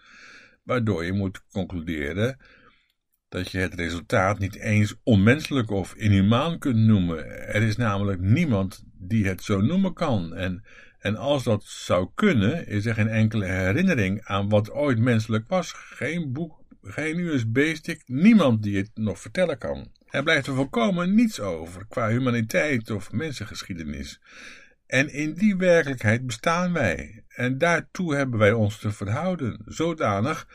Waardoor 0.62 1.04
je 1.04 1.12
moet 1.12 1.42
concluderen 1.50 2.38
dat 3.28 3.50
je 3.50 3.58
het 3.58 3.74
resultaat 3.74 4.38
niet 4.38 4.56
eens 4.56 4.94
onmenselijk 5.02 5.70
of 5.70 5.94
inhumaan 5.94 6.58
kunt 6.58 6.76
noemen. 6.76 7.46
Er 7.48 7.62
is 7.62 7.76
namelijk 7.76 8.20
niemand 8.20 8.84
die 8.98 9.26
het 9.26 9.42
zo 9.42 9.60
noemen 9.60 9.92
kan. 9.92 10.34
En, 10.34 10.64
en 10.98 11.16
als 11.16 11.44
dat 11.44 11.64
zou 11.64 12.08
kunnen, 12.14 12.66
is 12.66 12.86
er 12.86 12.94
geen 12.94 13.08
enkele 13.08 13.44
herinnering 13.46 14.24
aan 14.24 14.48
wat 14.48 14.70
ooit 14.70 14.98
menselijk 14.98 15.48
was. 15.48 15.72
Geen 15.72 16.32
boek, 16.32 16.64
geen 16.82 17.18
USB-stick, 17.18 18.02
niemand 18.06 18.62
die 18.62 18.76
het 18.76 18.90
nog 18.94 19.18
vertellen 19.18 19.58
kan. 19.58 19.90
Er 20.14 20.22
blijft 20.22 20.46
er 20.46 20.54
volkomen 20.54 21.14
niets 21.14 21.40
over 21.40 21.86
qua 21.88 22.08
humaniteit 22.08 22.90
of 22.90 23.12
mensengeschiedenis. 23.12 24.20
En 24.86 25.12
in 25.12 25.34
die 25.34 25.56
werkelijkheid 25.56 26.26
bestaan 26.26 26.72
wij. 26.72 27.24
En 27.28 27.58
daartoe 27.58 28.14
hebben 28.14 28.38
wij 28.38 28.52
ons 28.52 28.78
te 28.78 28.92
verhouden, 28.92 29.62
zodanig 29.64 30.48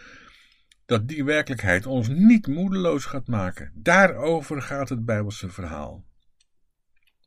dat 0.86 1.08
die 1.08 1.24
werkelijkheid 1.24 1.86
ons 1.86 2.08
niet 2.08 2.48
moedeloos 2.48 3.06
gaat 3.06 3.28
maken. 3.28 3.72
Daarover 3.76 4.62
gaat 4.62 4.90
het 4.90 5.06
Bijbelse 5.06 5.50
verhaal. 5.50 6.06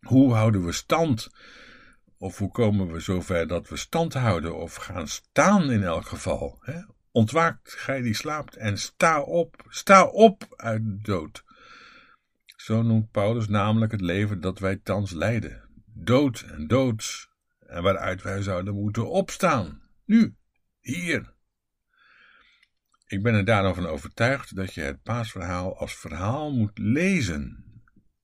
Hoe 0.00 0.34
houden 0.34 0.64
we 0.64 0.72
stand? 0.72 1.30
Of 2.18 2.38
hoe 2.38 2.50
komen 2.50 2.92
we 2.92 3.00
zover 3.00 3.46
dat 3.46 3.68
we 3.68 3.76
stand 3.76 4.14
houden 4.14 4.56
of 4.56 4.74
gaan 4.74 5.08
staan 5.08 5.70
in 5.70 5.82
elk 5.82 6.06
geval? 6.06 6.62
Ontwaakt 7.10 7.72
gij 7.72 8.00
die 8.00 8.14
slaapt 8.14 8.56
en 8.56 8.78
sta 8.78 9.20
op, 9.20 9.64
sta 9.68 10.04
op 10.04 10.54
uit 10.56 10.84
de 10.84 10.98
dood. 11.02 11.44
Zo 12.62 12.82
noemt 12.82 13.10
Paulus 13.10 13.48
namelijk 13.48 13.92
het 13.92 14.00
leven 14.00 14.40
dat 14.40 14.58
wij 14.58 14.76
thans 14.76 15.10
leiden. 15.10 15.68
Dood 15.84 16.40
en 16.40 16.66
doods, 16.66 17.30
en 17.66 17.82
waaruit 17.82 18.22
wij 18.22 18.42
zouden 18.42 18.74
moeten 18.74 19.10
opstaan. 19.10 19.82
Nu, 20.04 20.36
hier. 20.80 21.34
Ik 23.06 23.22
ben 23.22 23.34
er 23.34 23.44
daarom 23.44 23.74
van 23.74 23.86
overtuigd 23.86 24.56
dat 24.56 24.74
je 24.74 24.80
het 24.80 25.02
paasverhaal 25.02 25.76
als 25.78 25.96
verhaal 25.96 26.52
moet 26.52 26.78
lezen. 26.78 27.64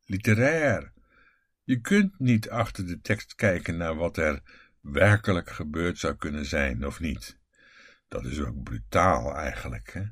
Literair. 0.05 0.93
Je 1.65 1.81
kunt 1.81 2.19
niet 2.19 2.51
achter 2.51 2.87
de 2.87 3.01
tekst 3.01 3.35
kijken 3.35 3.77
naar 3.77 3.95
wat 3.95 4.17
er 4.17 4.43
werkelijk 4.81 5.51
gebeurd 5.51 5.99
zou 5.99 6.17
kunnen 6.17 6.47
zijn 6.47 6.87
of 6.87 7.01
niet. 7.01 7.39
Dat 8.09 8.25
is 8.25 8.41
ook 8.41 8.63
brutaal 8.63 9.35
eigenlijk. 9.35 9.93
Hè? 9.93 10.03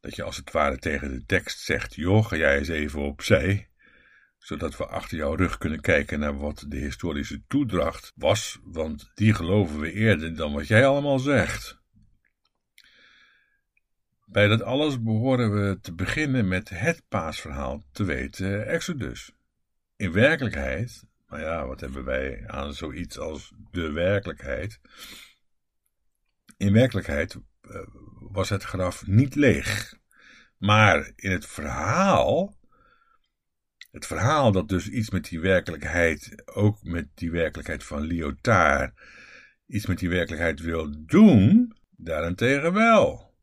Dat 0.00 0.16
je 0.16 0.22
als 0.22 0.36
het 0.36 0.50
ware 0.50 0.78
tegen 0.78 1.10
de 1.10 1.24
tekst 1.26 1.58
zegt: 1.58 1.94
joh, 1.94 2.26
ga 2.26 2.36
jij 2.36 2.58
eens 2.58 2.68
even 2.68 3.00
opzij. 3.00 3.68
Zodat 4.38 4.76
we 4.76 4.86
achter 4.86 5.16
jouw 5.16 5.34
rug 5.34 5.58
kunnen 5.58 5.80
kijken 5.80 6.18
naar 6.18 6.38
wat 6.38 6.64
de 6.68 6.76
historische 6.76 7.42
toedracht 7.46 8.12
was, 8.14 8.58
want 8.64 9.10
die 9.14 9.34
geloven 9.34 9.80
we 9.80 9.92
eerder 9.92 10.36
dan 10.36 10.52
wat 10.52 10.66
jij 10.66 10.86
allemaal 10.86 11.18
zegt. 11.18 11.78
Bij 14.24 14.48
dat 14.48 14.62
alles 14.62 15.02
behoren 15.02 15.52
we 15.52 15.80
te 15.80 15.94
beginnen 15.94 16.48
met 16.48 16.68
het 16.68 17.02
paasverhaal, 17.08 17.84
te 17.92 18.04
weten 18.04 18.66
Exodus. 18.66 19.32
In 19.96 20.12
werkelijkheid, 20.12 21.04
nou 21.28 21.42
ja, 21.42 21.66
wat 21.66 21.80
hebben 21.80 22.04
wij 22.04 22.44
aan 22.46 22.74
zoiets 22.74 23.18
als 23.18 23.52
de 23.70 23.92
werkelijkheid? 23.92 24.80
In 26.56 26.72
werkelijkheid 26.72 27.34
uh, 27.62 27.80
was 28.32 28.48
het 28.48 28.62
graf 28.62 29.06
niet 29.06 29.34
leeg. 29.34 29.98
Maar 30.58 31.12
in 31.16 31.30
het 31.30 31.46
verhaal, 31.46 32.58
het 33.90 34.06
verhaal 34.06 34.52
dat 34.52 34.68
dus 34.68 34.88
iets 34.88 35.10
met 35.10 35.24
die 35.24 35.40
werkelijkheid, 35.40 36.42
ook 36.44 36.82
met 36.82 37.06
die 37.14 37.30
werkelijkheid 37.30 37.84
van 37.84 38.00
Lyotard, 38.00 38.92
iets 39.66 39.86
met 39.86 39.98
die 39.98 40.08
werkelijkheid 40.08 40.60
wil 40.60 41.06
doen, 41.06 41.76
daarentegen 41.96 42.72
wel. 42.72 43.34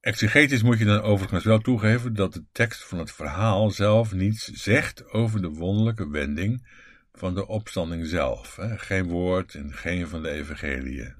Exegetisch 0.00 0.62
moet 0.62 0.78
je 0.78 0.84
dan 0.84 1.00
overigens 1.00 1.44
wel 1.44 1.58
toegeven 1.58 2.14
dat 2.14 2.32
de 2.32 2.44
tekst 2.52 2.84
van 2.84 2.98
het 2.98 3.12
verhaal 3.12 3.70
zelf 3.70 4.12
niets 4.12 4.44
zegt 4.44 5.10
over 5.10 5.42
de 5.42 5.48
wonderlijke 5.48 6.08
wending 6.08 6.68
van 7.12 7.34
de 7.34 7.46
opstanding 7.46 8.06
zelf. 8.06 8.58
Geen 8.76 9.08
woord 9.08 9.54
in 9.54 9.72
geen 9.72 10.08
van 10.08 10.22
de 10.22 10.30
evangeliën. 10.30 11.14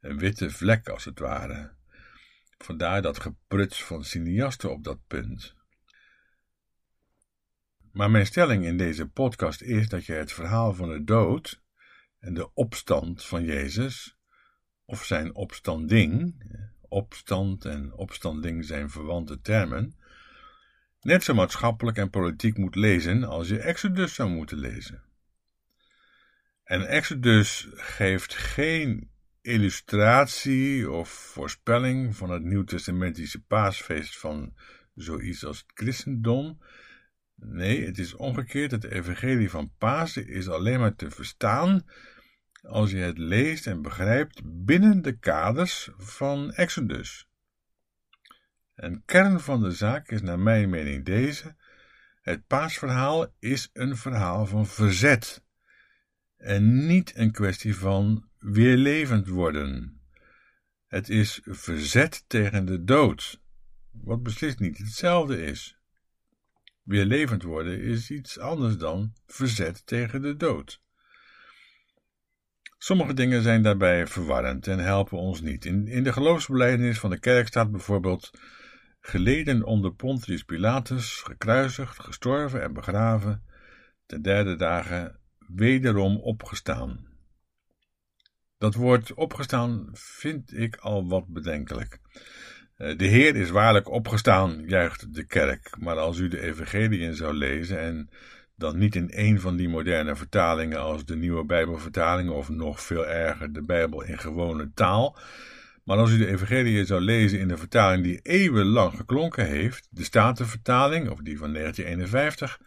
Een 0.00 0.18
witte 0.18 0.50
vlek 0.50 0.88
als 0.88 1.04
het 1.04 1.18
ware. 1.18 1.76
Vandaar 2.58 3.02
dat 3.02 3.20
gepruts 3.20 3.84
van 3.84 4.04
cineasten 4.04 4.70
op 4.70 4.84
dat 4.84 5.06
punt. 5.06 5.54
Maar 7.92 8.10
mijn 8.10 8.26
stelling 8.26 8.64
in 8.64 8.76
deze 8.76 9.08
podcast 9.08 9.60
is 9.60 9.88
dat 9.88 10.04
je 10.04 10.12
het 10.12 10.32
verhaal 10.32 10.74
van 10.74 10.88
de 10.88 11.04
dood 11.04 11.62
en 12.18 12.34
de 12.34 12.54
opstand 12.54 13.24
van 13.24 13.44
Jezus, 13.44 14.16
of 14.84 15.04
zijn 15.04 15.34
opstanding, 15.34 16.42
opstand 16.80 17.64
en 17.64 17.92
opstanding 17.92 18.64
zijn 18.64 18.90
verwante 18.90 19.40
termen, 19.40 19.96
net 21.00 21.24
zo 21.24 21.34
maatschappelijk 21.34 21.96
en 21.96 22.10
politiek 22.10 22.56
moet 22.56 22.74
lezen 22.74 23.24
als 23.24 23.48
je 23.48 23.58
Exodus 23.58 24.14
zou 24.14 24.30
moeten 24.30 24.58
lezen. 24.58 25.02
En 26.64 26.86
Exodus 26.86 27.68
geeft 27.70 28.34
geen 28.34 29.10
illustratie 29.40 30.90
of 30.90 31.08
voorspelling 31.08 32.16
van 32.16 32.30
het 32.30 32.42
nieuwtestamentische 32.42 33.42
paasfeest 33.42 34.18
van 34.18 34.54
zoiets 34.94 35.44
als 35.44 35.58
het 35.58 35.70
christendom. 35.74 36.58
Nee, 37.34 37.86
het 37.86 37.98
is 37.98 38.14
omgekeerd. 38.14 38.70
Het 38.70 38.84
evangelie 38.84 39.50
van 39.50 39.72
Pasen 39.78 40.28
is 40.28 40.48
alleen 40.48 40.78
maar 40.78 40.94
te 40.94 41.10
verstaan 41.10 41.84
als 42.62 42.90
je 42.90 42.96
het 42.96 43.18
leest 43.18 43.66
en 43.66 43.82
begrijpt 43.82 44.40
binnen 44.44 45.02
de 45.02 45.18
kaders 45.18 45.90
van 45.96 46.52
Exodus. 46.52 47.28
Een 48.74 49.02
kern 49.04 49.40
van 49.40 49.62
de 49.62 49.70
zaak 49.70 50.10
is 50.10 50.22
naar 50.22 50.38
mijn 50.38 50.70
mening 50.70 51.04
deze: 51.04 51.56
het 52.20 52.46
paasverhaal 52.46 53.34
is 53.38 53.70
een 53.72 53.96
verhaal 53.96 54.46
van 54.46 54.66
verzet 54.66 55.44
en 56.36 56.86
niet 56.86 57.12
een 57.16 57.32
kwestie 57.32 57.76
van 57.76 58.27
weer 58.38 58.76
levend 58.76 59.28
worden. 59.28 60.00
Het 60.86 61.08
is 61.08 61.40
verzet 61.44 62.24
tegen 62.26 62.64
de 62.64 62.84
dood, 62.84 63.40
wat 63.90 64.22
beslist 64.22 64.58
niet 64.58 64.78
hetzelfde 64.78 65.42
is. 65.44 65.78
Weer 66.82 67.04
levend 67.04 67.42
worden 67.42 67.80
is 67.80 68.10
iets 68.10 68.38
anders 68.38 68.76
dan 68.76 69.12
verzet 69.26 69.86
tegen 69.86 70.22
de 70.22 70.36
dood. 70.36 70.82
Sommige 72.78 73.14
dingen 73.14 73.42
zijn 73.42 73.62
daarbij 73.62 74.06
verwarrend 74.06 74.66
en 74.66 74.78
helpen 74.78 75.18
ons 75.18 75.40
niet. 75.40 75.64
In, 75.64 75.86
in 75.86 76.02
de 76.02 76.12
geloofsbelijdenis 76.12 76.98
van 76.98 77.10
de 77.10 77.18
kerk 77.18 77.46
staat 77.46 77.70
bijvoorbeeld 77.70 78.30
geleden 79.00 79.64
onder 79.64 79.94
Pontius 79.94 80.42
Pilatus, 80.42 81.20
gekruisigd, 81.20 82.00
gestorven 82.00 82.62
en 82.62 82.72
begraven, 82.72 83.44
de 84.06 84.20
derde 84.20 84.56
dagen 84.56 85.18
wederom 85.38 86.16
opgestaan. 86.16 87.07
Dat 88.58 88.74
woord 88.74 89.14
opgestaan 89.14 89.88
vind 89.92 90.58
ik 90.58 90.76
al 90.76 91.08
wat 91.08 91.26
bedenkelijk. 91.26 91.98
Eh, 92.76 92.98
de 92.98 93.06
Heer 93.06 93.36
is 93.36 93.50
waarlijk 93.50 93.90
opgestaan, 93.90 94.62
juicht 94.66 95.14
de 95.14 95.24
kerk. 95.24 95.76
Maar 95.78 95.96
als 95.96 96.18
u 96.18 96.28
de 96.28 96.40
Evangeliën 96.40 97.14
zou 97.14 97.34
lezen 97.34 97.80
en 97.80 98.10
dan 98.56 98.78
niet 98.78 98.94
in 98.94 99.08
een 99.10 99.40
van 99.40 99.56
die 99.56 99.68
moderne 99.68 100.16
vertalingen 100.16 100.80
als 100.80 101.04
de 101.04 101.16
nieuwe 101.16 101.44
Bijbelvertaling 101.44 102.30
of 102.30 102.48
nog 102.48 102.82
veel 102.82 103.06
erger 103.06 103.52
de 103.52 103.62
Bijbel 103.62 104.02
in 104.02 104.18
gewone 104.18 104.70
taal. 104.74 105.18
Maar 105.84 105.96
als 105.96 106.10
u 106.10 106.18
de 106.18 106.26
Evangeliën 106.26 106.86
zou 106.86 107.00
lezen 107.00 107.38
in 107.38 107.48
de 107.48 107.56
vertaling 107.56 108.04
die 108.04 108.20
eeuwenlang 108.22 108.96
geklonken 108.96 109.46
heeft, 109.46 109.88
de 109.90 110.04
Statenvertaling 110.04 111.10
of 111.10 111.18
die 111.20 111.38
van 111.38 111.52
1951, 111.52 112.60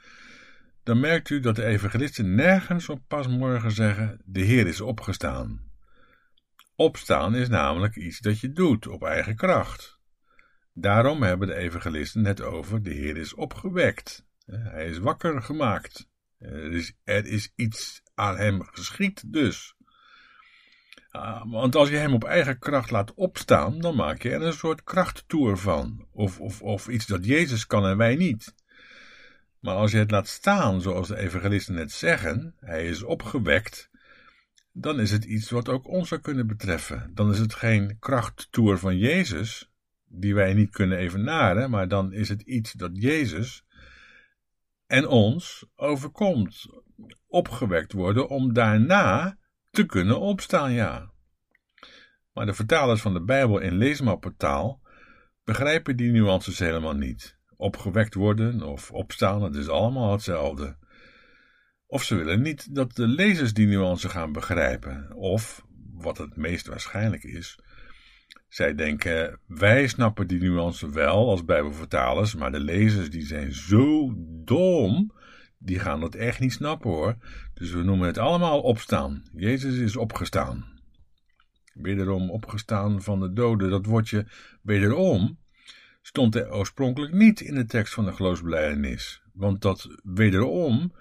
dan 0.84 1.00
merkt 1.00 1.30
u 1.30 1.40
dat 1.40 1.56
de 1.56 1.66
evangelisten 1.66 2.36
nergens 2.36 2.90
op 2.90 3.00
pasmorgen 3.08 3.72
zeggen: 3.72 4.22
De 4.26 4.42
Heer 4.42 4.68
is 4.68 4.82
opgestaan. 4.82 5.71
Opstaan 6.82 7.36
is 7.36 7.50
namelijk 7.50 7.96
iets 7.96 8.20
dat 8.20 8.40
je 8.40 8.52
doet 8.52 8.88
op 8.88 9.04
eigen 9.04 9.36
kracht. 9.36 10.00
Daarom 10.74 11.24
hebben 11.24 11.48
de 11.48 11.56
evangelisten 11.56 12.26
het 12.26 12.42
over: 12.42 12.84
De 12.84 12.90
Heer 12.90 13.18
is 13.18 13.34
opgewekt. 13.34 14.26
Hij 14.46 14.88
is 14.88 14.98
wakker 14.98 15.42
gemaakt. 15.42 16.08
Er 16.38 16.72
is, 16.72 16.94
er 17.04 17.26
is 17.26 17.52
iets 17.56 18.02
aan 18.16 18.38
hem 18.38 18.64
geschied 18.64 19.34
dus. 19.34 19.76
Uh, 21.12 21.44
want 21.46 21.76
als 21.76 21.90
je 21.90 21.96
hem 21.96 22.14
op 22.14 22.24
eigen 22.24 22.60
kracht 22.60 22.92
laat 22.92 23.14
opstaan, 23.14 23.80
dan 23.80 23.96
maak 23.96 24.22
je 24.22 24.30
er 24.30 24.42
een 24.42 24.54
soort 24.54 24.84
krachttoer 24.84 25.58
van. 25.58 26.08
Of, 26.12 26.40
of, 26.40 26.62
of 26.62 26.88
iets 26.88 27.06
dat 27.06 27.26
Jezus 27.26 27.68
kan 27.68 27.86
en 27.86 27.98
wij 27.98 28.16
niet. 28.16 28.56
Maar 29.60 29.76
als 29.76 29.92
je 29.92 29.98
het 29.98 30.12
laat 30.12 30.28
staan, 30.28 30.82
zoals 30.82 31.08
de 31.08 31.18
evangelisten 31.18 31.74
net 31.74 31.92
zeggen, 31.92 32.56
hij 32.60 32.88
is 32.88 33.04
opgewekt, 33.04 33.91
dan 34.72 35.00
is 35.00 35.12
het 35.12 35.24
iets 35.24 35.50
wat 35.50 35.70
ook 35.70 35.88
ons 35.88 36.08
zou 36.08 36.22
kunnen 36.22 36.48
betreffen. 36.48 37.12
Dan 37.14 37.32
is 37.32 37.40
het 37.40 37.54
geen 37.54 38.00
krachttoer 38.00 38.78
van 38.78 38.98
Jezus, 38.98 39.72
die 40.06 40.36
wij 40.36 40.54
niet 40.54 40.70
kunnen 40.70 40.98
evenaren, 40.98 41.70
maar 41.70 41.88
dan 41.88 42.14
is 42.14 42.30
het 42.30 42.42
iets 42.42 42.72
dat 42.72 42.92
Jezus 42.94 43.66
en 44.88 45.08
ons 45.08 45.66
overkomt. 45.76 46.66
Opgewekt 47.28 47.92
worden 47.92 48.30
om 48.30 48.54
daarna 48.54 49.38
te 49.70 49.86
kunnen 49.86 50.20
opstaan, 50.20 50.72
ja. 50.72 51.12
Maar 52.34 52.46
de 52.46 52.54
vertalers 52.54 53.02
van 53.02 53.14
de 53.14 53.24
Bijbel 53.24 53.60
in 53.60 53.78
leesmappertaal 53.78 54.82
begrijpen 55.44 55.98
die 55.98 56.12
nuances 56.12 56.60
helemaal 56.60 56.96
niet. 56.96 57.38
Opgewekt 57.56 58.14
worden 58.14 58.62
of 58.62 58.92
opstaan, 58.92 59.44
het 59.44 59.56
is 59.56 59.70
allemaal 59.70 60.12
hetzelfde. 60.12 60.78
Of 61.92 62.04
ze 62.04 62.16
willen 62.16 62.42
niet 62.42 62.76
dat 62.76 62.96
de 62.96 63.08
lezers 63.08 63.54
die 63.54 63.68
nuance 63.68 64.10
gaan 64.10 64.32
begrijpen, 64.32 65.14
of, 65.14 65.66
wat 65.94 66.18
het 66.18 66.36
meest 66.36 66.68
waarschijnlijk 66.68 67.24
is, 67.24 67.60
zij 68.48 68.76
denken, 68.76 69.40
wij 69.48 69.88
snappen 69.88 70.28
die 70.28 70.40
nuance 70.40 70.90
wel 70.90 71.30
als 71.30 71.46
bijbelvertalers, 71.46 72.36
maar 72.36 72.52
de 72.52 72.60
lezers 72.60 73.10
die 73.10 73.26
zijn 73.26 73.54
zo 73.54 74.14
dom, 74.46 75.14
die 75.58 75.80
gaan 75.80 76.00
dat 76.00 76.16
echt 76.16 76.40
niet 76.40 76.54
snappen 76.54 76.90
hoor. 76.90 77.16
Dus 77.54 77.72
we 77.72 77.84
noemen 77.84 78.08
het 78.08 78.18
allemaal 78.18 78.62
opstaan. 78.62 79.24
Jezus 79.34 79.78
is 79.78 79.96
opgestaan. 79.96 80.66
Wederom 81.74 82.30
opgestaan 82.30 83.02
van 83.02 83.20
de 83.20 83.34
doden, 83.34 83.70
dat 83.70 83.86
woordje 83.86 84.26
wederom 84.62 85.40
stond 86.02 86.36
er 86.36 86.54
oorspronkelijk 86.54 87.14
niet 87.14 87.42
in 87.42 87.56
de 87.56 87.66
tekst 87.66 87.94
van 87.94 88.06
de 88.06 88.14
geloofsbelijdenis. 88.14 89.22
Want 89.34 89.62
dat 89.62 89.88
wederom 90.04 90.94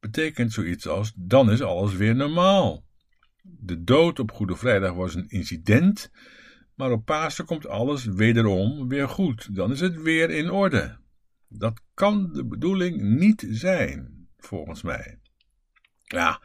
betekent 0.00 0.52
zoiets 0.52 0.88
als 0.88 1.12
dan 1.16 1.50
is 1.50 1.62
alles 1.62 1.94
weer 1.94 2.14
normaal. 2.14 2.84
De 3.42 3.84
dood 3.84 4.18
op 4.18 4.32
Goede 4.32 4.56
Vrijdag 4.56 4.92
was 4.92 5.14
een 5.14 5.28
incident 5.28 6.10
maar 6.80 6.90
op 6.90 7.04
Pasen 7.04 7.44
komt 7.44 7.66
alles 7.66 8.04
wederom 8.04 8.88
weer 8.88 9.08
goed. 9.08 9.54
Dan 9.54 9.72
is 9.72 9.80
het 9.80 10.02
weer 10.02 10.30
in 10.30 10.50
orde. 10.50 10.98
Dat 11.48 11.80
kan 11.94 12.32
de 12.32 12.46
bedoeling 12.46 13.00
niet 13.02 13.46
zijn, 13.50 14.28
volgens 14.38 14.82
mij. 14.82 15.18
Ja, 16.02 16.42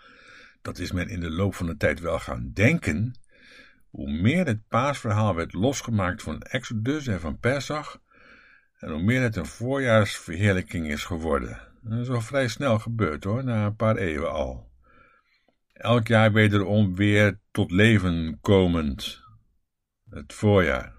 dat 0.61 0.79
is 0.79 0.91
men 0.91 1.09
in 1.09 1.19
de 1.19 1.29
loop 1.29 1.55
van 1.55 1.65
de 1.65 1.77
tijd 1.77 1.99
wel 1.99 2.19
gaan 2.19 2.51
denken. 2.53 3.19
Hoe 3.89 4.11
meer 4.11 4.45
het 4.45 4.67
paasverhaal 4.67 5.35
werd 5.35 5.53
losgemaakt 5.53 6.21
van 6.21 6.41
Exodus 6.41 7.07
en 7.07 7.19
van 7.19 7.39
Pesach, 7.39 8.01
en 8.79 8.91
hoe 8.91 9.03
meer 9.03 9.21
het 9.21 9.35
een 9.35 9.45
voorjaarsverheerlijking 9.45 10.87
is 10.87 11.03
geworden. 11.03 11.59
Dat 11.87 11.99
is 11.99 12.09
al 12.09 12.21
vrij 12.21 12.47
snel 12.47 12.79
gebeurd 12.79 13.23
hoor, 13.23 13.43
na 13.43 13.65
een 13.65 13.75
paar 13.75 13.97
eeuwen 13.97 14.31
al. 14.31 14.71
Elk 15.73 16.07
jaar 16.07 16.31
wederom 16.31 16.95
weer 16.95 17.39
tot 17.51 17.71
leven 17.71 18.37
komend 18.41 19.21
het 20.09 20.33
voorjaar. 20.33 20.95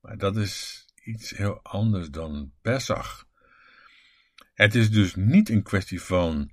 Maar 0.00 0.18
dat 0.18 0.36
is 0.36 0.84
iets 1.04 1.30
heel 1.30 1.60
anders 1.62 2.10
dan 2.10 2.52
Pesach. 2.60 3.28
Het 4.54 4.74
is 4.74 4.90
dus 4.90 5.14
niet 5.14 5.48
een 5.48 5.62
kwestie 5.62 6.02
van 6.02 6.50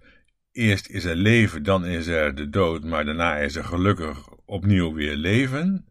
eerst 0.52 0.88
is 0.90 1.04
er 1.04 1.16
leven, 1.16 1.64
dan 1.64 1.86
is 1.86 2.08
er 2.08 2.36
de 2.36 2.50
dood, 2.50 2.84
maar 2.84 3.06
daarna 3.06 3.38
is 3.38 3.56
er 3.56 3.64
gelukkig 3.64 4.30
opnieuw 4.46 4.94
weer 4.94 5.16
leven. 5.16 5.88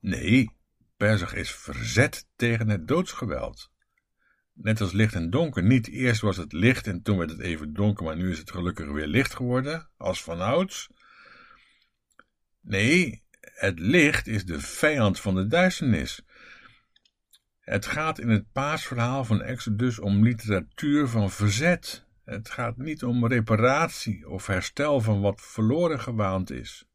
Nee, 0.00 0.50
Pesach 0.96 1.34
is 1.34 1.54
verzet 1.54 2.28
tegen 2.36 2.68
het 2.68 2.88
doodsgeweld. 2.88 3.70
Net 4.62 4.80
als 4.80 4.92
licht 4.92 5.14
en 5.14 5.30
donker. 5.30 5.62
Niet 5.62 5.88
eerst 5.88 6.20
was 6.20 6.36
het 6.36 6.52
licht 6.52 6.86
en 6.86 7.02
toen 7.02 7.18
werd 7.18 7.30
het 7.30 7.40
even 7.40 7.72
donker, 7.72 8.04
maar 8.04 8.16
nu 8.16 8.30
is 8.30 8.38
het 8.38 8.50
gelukkig 8.50 8.90
weer 8.90 9.06
licht 9.06 9.34
geworden, 9.34 9.88
als 9.96 10.22
vanouds. 10.22 10.88
Nee, 12.60 13.22
het 13.40 13.78
licht 13.78 14.26
is 14.26 14.44
de 14.44 14.60
vijand 14.60 15.20
van 15.20 15.34
de 15.34 15.46
duisternis. 15.46 16.22
Het 17.60 17.86
gaat 17.86 18.18
in 18.18 18.28
het 18.28 18.52
paasverhaal 18.52 19.24
van 19.24 19.42
Exodus 19.42 19.98
om 19.98 20.22
literatuur 20.22 21.08
van 21.08 21.30
verzet. 21.30 22.06
Het 22.24 22.50
gaat 22.50 22.76
niet 22.76 23.04
om 23.04 23.26
reparatie 23.26 24.28
of 24.28 24.46
herstel 24.46 25.00
van 25.00 25.20
wat 25.20 25.40
verloren 25.40 26.00
gewaand 26.00 26.50
is. 26.50 26.89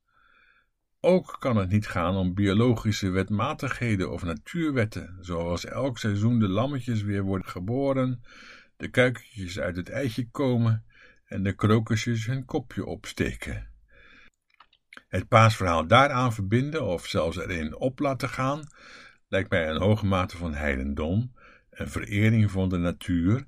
Ook 1.08 1.36
kan 1.39 1.58
het 1.58 1.70
niet 1.70 1.88
gaan 1.88 2.15
om 2.15 2.34
biologische 2.34 3.10
wetmatigheden 3.10 4.12
of 4.12 4.24
natuurwetten, 4.24 5.18
zoals 5.20 5.65
elk 5.65 5.98
seizoen 5.98 6.39
de 6.39 6.48
lammetjes 6.48 7.02
weer 7.02 7.24
worden 7.24 7.48
geboren, 7.48 8.24
de 8.78 8.88
kuikentjes 8.88 9.60
uit 9.60 9.76
het 9.76 9.89
eitje 9.89 10.30
komen 10.30 10.86
en 11.26 11.44
de 11.44 11.54
krokusjes 11.54 12.26
hun 12.26 12.46
kopje 12.46 12.86
opsteken. 12.86 13.68
Het 15.08 15.28
paasverhaal 15.28 15.88
daaraan 15.88 16.34
verbinden 16.34 16.84
of 16.84 17.06
zelfs 17.06 17.38
erin 17.38 17.76
op 17.76 18.00
laten 18.00 18.30
gaan, 18.30 18.68
lijkt 19.28 19.50
mij 19.50 19.70
een 19.70 19.82
hoge 19.82 20.06
mate 20.06 20.38
van 20.38 20.54
heidendom, 20.54 21.34
een 21.70 21.89
verering 21.89 22.52
van 22.52 22.70
de 22.70 22.78
natuur, 22.78 23.48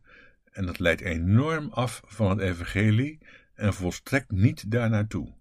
en 0.51 0.65
dat 0.65 0.79
leidt 0.79 1.01
enorm 1.01 1.69
af 1.69 2.01
van 2.05 2.29
het 2.29 2.39
evangelie 2.39 3.19
en 3.53 3.73
volstrekt 3.73 4.31
niet 4.31 4.71
daar 4.71 4.89
naartoe. 4.89 5.36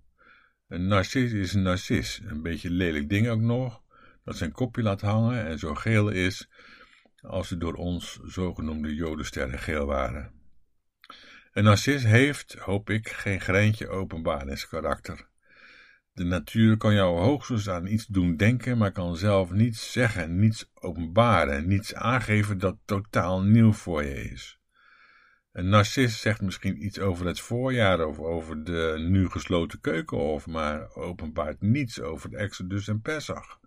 Een 0.68 0.86
narcis 0.86 1.32
is 1.32 1.54
een 1.54 1.62
narcis, 1.62 2.20
een 2.24 2.42
beetje 2.42 2.70
lelijk 2.70 3.08
ding 3.08 3.28
ook 3.28 3.40
nog, 3.40 3.82
dat 4.24 4.36
zijn 4.36 4.52
kopje 4.52 4.82
laat 4.82 5.00
hangen 5.00 5.46
en 5.46 5.58
zo 5.58 5.74
geel 5.74 6.08
is 6.08 6.48
als 7.20 7.48
de 7.48 7.56
door 7.56 7.74
ons 7.74 8.20
zogenoemde 8.24 8.94
jodensterren 8.94 9.58
geel 9.58 9.86
waren. 9.86 10.32
Een 11.52 11.64
narcis 11.64 12.02
heeft, 12.02 12.54
hoop 12.54 12.90
ik, 12.90 13.08
geen 13.08 13.40
greintje 13.40 13.88
openbaarheidskarakter. 13.88 15.28
De 16.12 16.24
natuur 16.24 16.76
kan 16.76 16.94
jou 16.94 17.18
hoogstens 17.18 17.68
aan 17.68 17.86
iets 17.86 18.06
doen 18.06 18.36
denken, 18.36 18.78
maar 18.78 18.92
kan 18.92 19.16
zelf 19.16 19.50
niets 19.50 19.92
zeggen, 19.92 20.38
niets 20.38 20.70
openbaren, 20.74 21.68
niets 21.68 21.94
aangeven 21.94 22.58
dat 22.58 22.76
totaal 22.84 23.42
nieuw 23.42 23.72
voor 23.72 24.04
je 24.04 24.30
is. 24.30 24.58
Een 25.56 25.68
narcist 25.68 26.20
zegt 26.20 26.40
misschien 26.40 26.84
iets 26.84 26.98
over 26.98 27.26
het 27.26 27.40
voorjaar 27.40 28.06
of 28.06 28.18
over 28.18 28.64
de 28.64 28.96
nu 28.98 29.28
gesloten 29.28 29.80
keukenhof, 29.80 30.46
maar 30.46 30.94
openbaart 30.94 31.60
niets 31.60 32.00
over 32.00 32.30
de 32.30 32.36
Exodus 32.36 32.88
en 32.88 33.00
Pesach. 33.00 33.60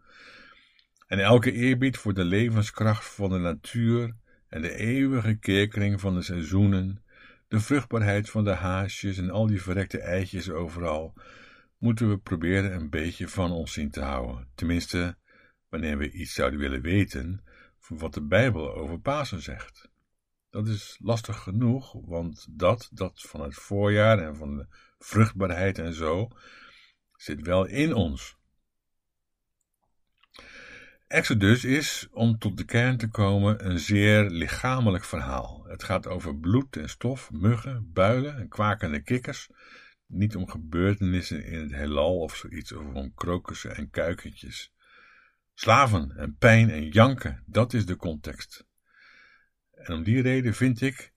En 1.08 1.20
elke 1.20 1.52
eerbied 1.52 1.98
voor 1.98 2.14
de 2.14 2.24
levenskracht 2.24 3.06
van 3.06 3.30
de 3.30 3.38
natuur 3.38 4.16
en 4.50 4.62
de 4.62 4.76
eeuwige 4.76 5.36
keerkring 5.36 6.00
van 6.00 6.16
de 6.16 6.22
seizoenen, 6.22 7.04
de 7.48 7.60
vruchtbaarheid 7.60 8.30
van 8.30 8.44
de 8.44 8.54
haasjes 8.54 9.18
en 9.18 9.30
al 9.30 9.48
die 9.48 9.62
verrekte 9.62 10.00
eitjes 10.00 10.50
overal, 10.50 11.14
moeten 11.78 12.10
we 12.10 12.18
proberen 12.18 12.74
een 12.74 12.90
beetje 12.90 13.28
van 13.28 13.52
ons 13.52 13.74
zien 13.74 13.90
te 13.90 14.02
houden. 14.02 14.48
Tenminste, 14.56 15.18
wanneer 15.70 15.98
we 15.98 16.12
iets 16.12 16.34
zouden 16.34 16.60
willen 16.60 16.82
weten 16.82 17.44
van 17.80 17.98
wat 17.98 18.14
de 18.14 18.22
Bijbel 18.22 18.76
over 18.76 19.00
Pasen 19.00 19.42
zegt. 19.42 19.90
Dat 20.50 20.68
is 20.68 20.98
lastig 21.02 21.44
genoeg, 21.44 21.94
want 22.06 22.48
dat, 22.50 22.90
dat 22.92 23.22
van 23.22 23.42
het 23.42 23.56
voorjaar 23.56 24.20
en 24.20 24.36
van 24.36 24.58
de 24.58 24.66
vruchtbaarheid 24.98 25.78
en 25.78 25.94
zo, 25.94 26.28
zit 27.16 27.42
wel 27.42 27.66
in 27.66 27.94
ons. 27.94 28.38
Exodus 31.08 31.64
is, 31.64 32.08
om 32.12 32.38
tot 32.38 32.58
de 32.58 32.66
kern 32.66 32.98
te 32.98 33.08
komen, 33.08 33.66
een 33.66 33.80
zeer 33.80 34.30
lichamelijk 34.30 35.04
verhaal. 35.04 35.64
Het 35.68 35.84
gaat 35.84 36.08
over 36.08 36.38
bloed 36.38 36.78
en 36.78 36.90
stof, 36.90 37.32
muggen, 37.32 37.92
builen 37.94 38.38
en 38.38 38.48
kwakende 38.48 39.02
kikkers, 39.02 39.50
niet 40.06 40.36
om 40.36 40.50
gebeurtenissen 40.50 41.46
in 41.46 41.60
het 41.60 41.72
heelal 41.72 42.20
of 42.20 42.36
zoiets, 42.36 42.72
of 42.72 42.94
om 42.94 43.14
krokussen 43.14 43.76
en 43.76 43.90
kuikentjes. 43.90 44.74
Slaven 45.54 46.12
en 46.18 46.36
pijn 46.38 46.70
en 46.70 46.88
janken, 46.88 47.44
dat 47.46 47.74
is 47.74 47.86
de 47.86 47.96
context. 47.96 48.69
En 49.80 49.94
om 49.94 50.04
die 50.04 50.22
reden 50.22 50.54
vind 50.54 50.82
ik 50.82 51.14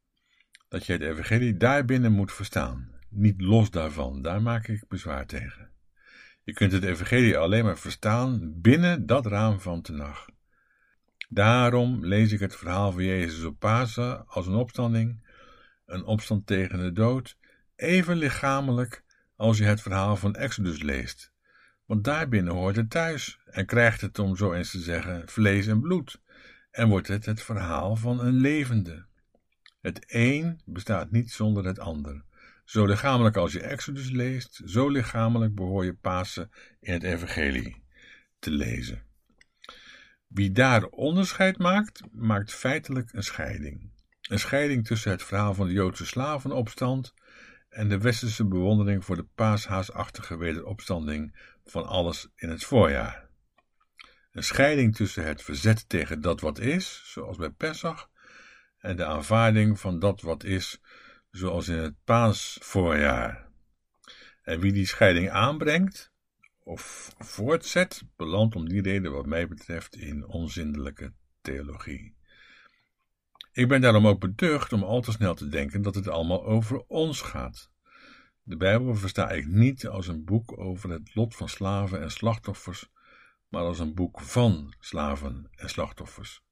dat 0.69 0.87
je 0.87 0.93
het 0.93 1.03
evangelie 1.03 1.57
daarbinnen 1.57 2.13
moet 2.13 2.33
verstaan, 2.33 2.91
niet 3.09 3.41
los 3.41 3.71
daarvan, 3.71 4.23
daar 4.23 4.43
maak 4.43 4.69
ik 4.69 4.89
bezwaar 4.89 5.27
tegen. 5.27 5.71
Je 6.45 6.53
kunt 6.53 6.73
het 6.73 6.85
evangelie 6.85 7.39
alleen 7.39 7.65
maar 7.65 7.79
verstaan 7.79 8.61
binnen 8.61 9.07
dat 9.07 9.27
raam 9.27 9.61
van 9.61 9.83
Tenach. 9.83 10.27
Daarom 11.29 12.07
lees 12.07 12.33
ik 12.33 12.41
het 12.41 12.57
verhaal 12.57 12.93
van 12.93 13.05
Jezus 13.05 13.45
op 13.45 13.59
Pasen 13.59 14.27
als 14.27 14.47
een 14.47 14.55
opstanding 14.55 15.23
een 15.87 16.05
opstand 16.05 16.47
tegen 16.47 16.79
de 16.79 16.93
dood, 16.93 17.37
even 17.77 18.17
lichamelijk 18.17 19.05
als 19.37 19.59
je 19.59 19.65
het 19.65 19.83
verhaal 19.83 20.17
van 20.17 20.35
Exodus 20.35 20.83
leest. 20.83 21.33
Want 21.87 22.05
daarbinnen 22.05 22.53
hoort 22.53 22.77
het 22.77 22.91
thuis 22.91 23.41
en 23.45 23.67
krijgt 23.67 24.01
het, 24.01 24.19
om 24.19 24.37
zo 24.37 24.53
eens 24.53 24.71
te 24.71 24.79
zeggen, 24.79 25.29
vlees 25.29 25.67
en 25.67 25.81
bloed, 25.81 26.21
en 26.73 26.89
wordt 26.89 27.09
het 27.09 27.27
het 27.27 27.43
verhaal 27.43 27.97
van 27.97 28.21
een 28.21 28.35
levende. 28.35 29.07
Het 29.81 30.05
een 30.07 30.61
bestaat 30.65 31.11
niet 31.11 31.31
zonder 31.31 31.65
het 31.65 31.79
ander. 31.79 32.25
Zo 32.65 32.87
lichamelijk 32.87 33.37
als 33.37 33.53
je 33.53 33.61
Exodus 33.61 34.11
leest, 34.11 34.61
zo 34.65 34.89
lichamelijk 34.89 35.55
behoor 35.55 35.85
je 35.85 35.95
Pasen 35.95 36.51
in 36.81 36.93
het 36.93 37.03
Evangelie 37.03 37.83
te 38.39 38.51
lezen. 38.51 39.03
Wie 40.27 40.53
daar 40.53 40.85
onderscheid 40.85 41.59
maakt, 41.59 42.03
maakt 42.13 42.53
feitelijk 42.53 43.13
een 43.13 43.23
scheiding. 43.23 43.91
Een 44.23 44.39
scheiding 44.39 44.87
tussen 44.87 45.11
het 45.11 45.23
verhaal 45.23 45.55
van 45.55 45.67
de 45.67 45.73
Joodse 45.73 46.07
slavenopstand 46.07 47.15
en 47.69 47.89
de 47.89 47.99
westerse 47.99 48.47
bewondering 48.47 49.05
voor 49.05 49.17
de 49.17 49.27
paashaasachtige 49.35 50.37
wederopstanding 50.37 51.37
van 51.65 51.87
alles 51.87 52.29
in 52.37 52.49
het 52.49 52.65
voorjaar. 52.65 53.31
Een 54.33 54.45
scheiding 54.45 54.97
tussen 54.97 55.25
het 55.25 55.43
verzet 55.43 55.89
tegen 55.89 56.21
dat 56.21 56.41
wat 56.41 56.59
is, 56.59 57.03
zoals 57.05 57.37
bij 57.37 57.51
Pesach, 57.51 58.11
en 58.79 58.97
de 58.97 59.05
aanvaarding 59.05 59.81
van 59.81 59.99
dat 59.99 60.21
wat 60.21 60.45
is, 60.45 60.81
zoals 61.31 61.69
in 61.69 61.79
het 61.79 61.95
paasvoorjaar. 62.05 63.49
En 64.43 64.61
wie 64.61 64.73
die 64.73 64.87
scheiding 64.87 65.31
aanbrengt 65.31 66.13
of 66.59 67.15
voortzet, 67.19 68.03
belandt 68.17 68.55
om 68.55 68.69
die 68.69 68.83
reden 68.83 69.13
wat 69.13 69.27
mij 69.27 69.49
betreft 69.49 69.97
in 69.97 70.27
onzindelijke 70.27 71.13
theologie. 71.41 72.17
Ik 73.53 73.69
ben 73.69 73.81
daarom 73.81 74.07
ook 74.07 74.21
beducht 74.21 74.73
om 74.73 74.83
al 74.83 75.01
te 75.01 75.13
snel 75.13 75.35
te 75.35 75.49
denken 75.49 75.83
dat 75.83 75.95
het 75.95 76.09
allemaal 76.09 76.45
over 76.45 76.85
ons 76.87 77.21
gaat. 77.21 77.71
De 78.43 78.57
Bijbel 78.57 78.95
versta 78.95 79.31
ik 79.31 79.47
niet 79.47 79.87
als 79.87 80.09
een 80.09 80.25
boek 80.25 80.59
over 80.59 80.91
het 80.91 81.15
lot 81.15 81.37
van 81.37 81.49
slaven 81.49 82.01
en 82.01 82.11
slachtoffers, 82.11 82.91
maar 83.53 83.63
als 83.63 83.79
een 83.79 83.95
boek 83.95 84.21
van 84.21 84.75
slaven 84.79 85.49
en 85.57 85.69
slachtoffers. 85.69 86.43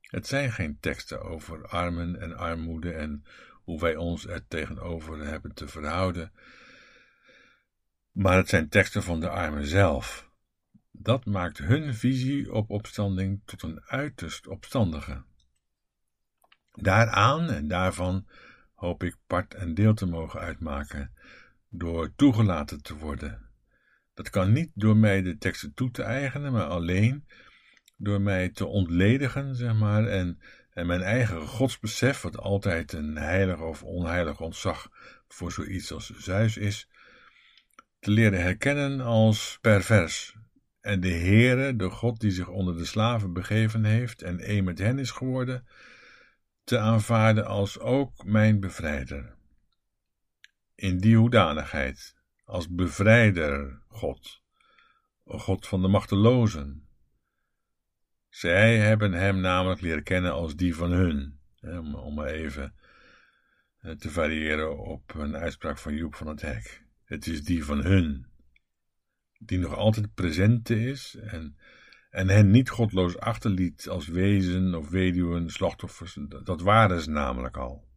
Het 0.00 0.26
zijn 0.26 0.52
geen 0.52 0.78
teksten 0.80 1.22
over 1.22 1.66
armen 1.66 2.20
en 2.20 2.36
armoede 2.36 2.92
en 2.92 3.24
hoe 3.64 3.80
wij 3.80 3.96
ons 3.96 4.26
er 4.26 4.46
tegenover 4.48 5.26
hebben 5.26 5.54
te 5.54 5.68
verhouden, 5.68 6.32
maar 8.12 8.36
het 8.36 8.48
zijn 8.48 8.68
teksten 8.68 9.02
van 9.02 9.20
de 9.20 9.28
armen 9.28 9.66
zelf. 9.66 10.30
Dat 10.90 11.24
maakt 11.24 11.58
hun 11.58 11.94
visie 11.94 12.52
op 12.52 12.70
opstanding 12.70 13.40
tot 13.44 13.62
een 13.62 13.82
uiterst 13.84 14.46
opstandige. 14.46 15.24
Daaraan 16.72 17.50
en 17.50 17.68
daarvan 17.68 18.26
hoop 18.74 19.02
ik 19.02 19.16
part 19.26 19.54
en 19.54 19.74
deel 19.74 19.94
te 19.94 20.06
mogen 20.06 20.40
uitmaken, 20.40 21.14
door 21.68 22.14
toegelaten 22.14 22.82
te 22.82 22.96
worden. 22.96 23.51
Dat 24.14 24.30
kan 24.30 24.52
niet 24.52 24.70
door 24.74 24.96
mij 24.96 25.22
de 25.22 25.38
teksten 25.38 25.74
toe 25.74 25.90
te 25.90 26.02
eigenen, 26.02 26.52
maar 26.52 26.66
alleen 26.66 27.26
door 27.96 28.20
mij 28.20 28.48
te 28.48 28.66
ontledigen, 28.66 29.56
zeg 29.56 29.74
maar, 29.74 30.06
en, 30.06 30.40
en 30.70 30.86
mijn 30.86 31.02
eigen 31.02 31.40
godsbesef, 31.40 32.20
wat 32.20 32.38
altijd 32.38 32.92
een 32.92 33.16
heilig 33.16 33.60
of 33.60 33.82
onheilig 33.82 34.40
ontzag 34.40 34.88
voor 35.28 35.52
zoiets 35.52 35.92
als 35.92 36.10
Zeus 36.10 36.56
is, 36.56 36.88
te 37.98 38.10
leren 38.10 38.40
herkennen 38.40 39.00
als 39.00 39.58
pervers. 39.60 40.36
En 40.80 41.00
de 41.00 41.12
Heere, 41.12 41.76
de 41.76 41.90
God 41.90 42.20
die 42.20 42.30
zich 42.30 42.48
onder 42.48 42.76
de 42.76 42.84
slaven 42.84 43.32
begeven 43.32 43.84
heeft 43.84 44.22
en 44.22 44.50
een 44.50 44.64
met 44.64 44.78
hen 44.78 44.98
is 44.98 45.10
geworden, 45.10 45.66
te 46.64 46.78
aanvaarden 46.78 47.46
als 47.46 47.78
ook 47.78 48.24
mijn 48.24 48.60
bevrijder. 48.60 49.36
In 50.74 50.98
die 50.98 51.16
hoedanigheid, 51.16 52.16
als 52.52 52.68
bevrijder 52.68 53.82
God, 53.88 54.42
God 55.24 55.66
van 55.66 55.82
de 55.82 55.88
machtelozen. 55.88 56.88
Zij 58.28 58.78
hebben 58.78 59.12
hem 59.12 59.40
namelijk 59.40 59.80
leren 59.80 60.02
kennen 60.02 60.32
als 60.32 60.56
die 60.56 60.74
van 60.74 60.90
hun, 60.90 61.38
om 61.94 62.14
maar 62.14 62.26
even 62.26 62.74
eh, 63.78 63.92
te 63.92 64.10
variëren 64.10 64.78
op 64.78 65.14
een 65.14 65.36
uitspraak 65.36 65.78
van 65.78 65.94
Joep 65.94 66.14
van 66.14 66.26
het 66.26 66.40
Hek. 66.40 66.84
Het 67.04 67.26
is 67.26 67.44
die 67.44 67.64
van 67.64 67.82
hun, 67.82 68.26
die 69.38 69.58
nog 69.58 69.74
altijd 69.74 70.14
presente 70.14 70.84
is 70.84 71.14
en 71.14 71.56
en 72.10 72.28
hen 72.28 72.50
niet 72.50 72.70
godloos 72.70 73.18
achterliet 73.18 73.88
als 73.88 74.06
wezen 74.06 74.74
of 74.74 74.88
weduwen, 74.88 75.50
slachtoffers, 75.50 76.18
dat 76.44 76.60
waren 76.60 77.00
ze 77.00 77.10
namelijk 77.10 77.56
al. 77.56 77.91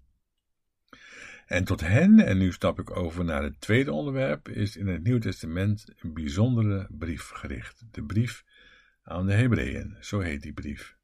En 1.46 1.64
tot 1.64 1.82
hen, 1.82 2.20
en 2.20 2.38
nu 2.38 2.52
stap 2.52 2.80
ik 2.80 2.98
over 2.98 3.26
naar 3.26 3.44
het 3.44 3.62
tweede 3.62 3.92
onderwerp, 3.92 4.50
is 4.50 4.78
in 4.78 4.88
het 4.88 5.04
Nieuw 5.04 5.20
Testament 5.20 5.86
een 6.00 6.14
bijzondere 6.14 6.88
brief 6.90 7.30
gericht. 7.30 7.84
De 7.92 8.04
brief 8.04 8.44
aan 9.04 9.26
de 9.26 9.34
Hebreeën, 9.34 9.98
zo 10.00 10.20
heet 10.20 10.42
die 10.42 10.54
brief. 10.54 10.98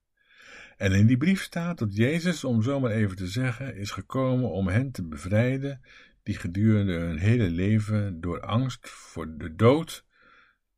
En 0.77 0.91
in 0.91 1.07
die 1.07 1.17
brief 1.17 1.41
staat 1.41 1.77
dat 1.77 1.95
Jezus, 1.95 2.43
om 2.43 2.61
zomaar 2.61 2.91
even 2.91 3.15
te 3.15 3.27
zeggen, 3.27 3.75
is 3.75 3.91
gekomen 3.91 4.49
om 4.49 4.67
hen 4.67 4.91
te 4.91 5.07
bevrijden 5.07 5.81
die 6.23 6.37
gedurende 6.37 6.93
hun 6.93 7.17
hele 7.17 7.49
leven 7.49 8.21
door 8.21 8.41
angst 8.41 8.89
voor 8.89 9.37
de 9.37 9.55
dood 9.55 10.05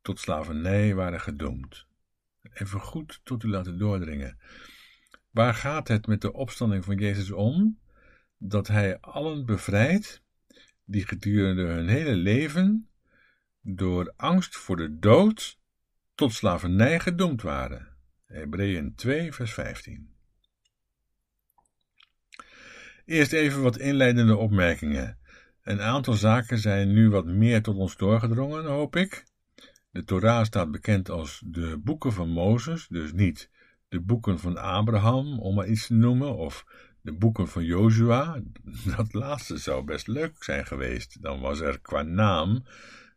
tot 0.02 0.20
slavernij 0.20 0.94
waren 0.94 1.20
gedoemd 1.20 1.86
even 2.52 2.80
goed 2.80 3.20
tot 3.24 3.42
u 3.42 3.48
laten 3.48 3.78
doordringen. 3.78 4.38
Waar 5.30 5.54
gaat 5.54 5.88
het 5.88 6.06
met 6.06 6.20
de 6.20 6.32
opstanding 6.32 6.84
van 6.84 6.96
Jezus 6.96 7.30
om? 7.30 7.78
Dat 8.38 8.66
hij 8.66 9.00
allen 9.00 9.46
bevrijdt 9.46 10.22
die 10.84 11.06
gedurende 11.06 11.62
hun 11.62 11.88
hele 11.88 12.14
leven 12.14 12.88
door 13.60 14.12
angst 14.16 14.56
voor 14.56 14.76
de 14.76 14.98
dood 14.98 15.58
tot 16.14 16.32
slavernij 16.32 17.00
gedoemd 17.00 17.42
waren. 17.42 17.88
Hebreeën 18.26 18.94
2, 18.94 19.32
vers 19.32 19.52
15. 19.52 20.12
Eerst 23.04 23.32
even 23.32 23.62
wat 23.62 23.78
inleidende 23.78 24.36
opmerkingen. 24.36 25.18
Een 25.62 25.80
aantal 25.80 26.14
zaken 26.14 26.58
zijn 26.58 26.92
nu 26.92 27.10
wat 27.10 27.26
meer 27.26 27.62
tot 27.62 27.76
ons 27.76 27.96
doorgedrongen, 27.96 28.64
hoop 28.64 28.96
ik. 28.96 29.24
De 29.90 30.04
Torah 30.04 30.44
staat 30.44 30.70
bekend 30.70 31.10
als 31.10 31.42
de 31.46 31.80
boeken 31.84 32.12
van 32.12 32.28
Mozes, 32.28 32.88
dus 32.88 33.12
niet 33.12 33.50
de 33.88 34.00
boeken 34.00 34.38
van 34.38 34.56
Abraham, 34.56 35.38
om 35.38 35.54
maar 35.54 35.68
iets 35.68 35.86
te 35.86 35.94
noemen, 35.94 36.36
of 36.36 36.64
de 37.04 37.12
boeken 37.12 37.48
van 37.48 37.64
Jozua. 37.64 38.42
Dat 38.96 39.12
laatste 39.12 39.56
zou 39.56 39.84
best 39.84 40.06
leuk 40.06 40.44
zijn 40.44 40.66
geweest. 40.66 41.22
Dan 41.22 41.40
was 41.40 41.60
er 41.60 41.80
qua 41.80 42.02
naam 42.02 42.64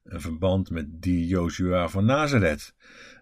een 0.04 0.21
verband 0.21 0.69
met 0.69 1.02
die 1.02 1.28
Jozua 1.28 1.89
van 1.89 2.06
Nazareth. 2.06 2.76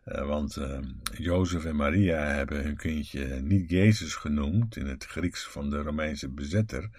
Uh, 0.06 0.28
want 0.28 0.56
uh, 0.56 0.80
Jozef 1.18 1.66
en 1.66 1.76
Maria 1.76 2.20
hebben 2.20 2.64
hun 2.64 2.76
kindje 2.76 3.42
niet 3.42 3.70
Jezus 3.70 4.16
genoemd 4.16 4.78
in 4.78 4.86
het 4.86 5.06
Grieks 5.06 5.48
van 5.48 5.70
de 5.70 5.82
Romeinse 5.82 6.30
bezetter, 6.30 6.90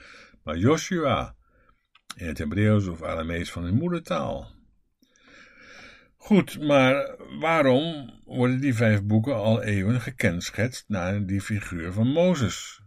maar 0.43 0.57
Joshua 0.57 1.37
in 2.17 2.27
het 2.27 2.39
Hebreeuws 2.39 2.87
of 2.87 3.03
Aramees 3.03 3.53
van 3.53 3.63
hun 3.63 3.75
moedertaal. 3.75 4.51
Goed, 6.17 6.61
maar 6.61 7.17
waarom 7.41 8.11
worden 8.25 8.61
die 8.61 8.75
vijf 8.75 9.03
boeken 9.03 9.35
al 9.35 9.63
eeuwen 9.63 10.01
gekenschetst 10.01 10.85
naar 10.89 11.27
die 11.27 11.41
figuur 11.41 11.93
van 11.93 12.07
Mozes? 12.07 12.85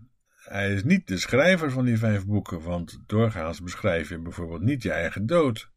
Hij 0.50 0.74
is 0.74 0.84
niet 0.84 1.08
de 1.08 1.18
schrijver 1.18 1.72
van 1.72 1.86
die 1.86 1.98
vijf 1.98 2.26
boeken, 2.26 2.62
want 2.62 3.00
doorgaans 3.06 3.62
beschrijf 3.62 4.10
je 4.10 4.20
bijvoorbeeld 4.20 4.62
niet 4.62 4.84
je 4.84 4.92
eigen 4.92 5.26
dood. 5.26 5.70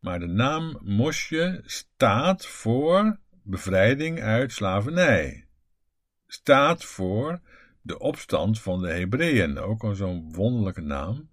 Maar 0.00 0.18
de 0.18 0.26
naam 0.26 0.78
Mosje 0.82 1.62
staat 1.64 2.46
voor 2.46 3.18
bevrijding 3.42 4.20
uit 4.20 4.52
slavernij. 4.52 5.46
Staat 6.26 6.84
voor 6.84 7.40
de 7.82 7.98
opstand 7.98 8.60
van 8.60 8.80
de 8.80 8.88
Hebreeën, 8.88 9.58
ook 9.58 9.84
al 9.84 9.94
zo'n 9.94 10.32
wonderlijke 10.32 10.80
naam, 10.80 11.30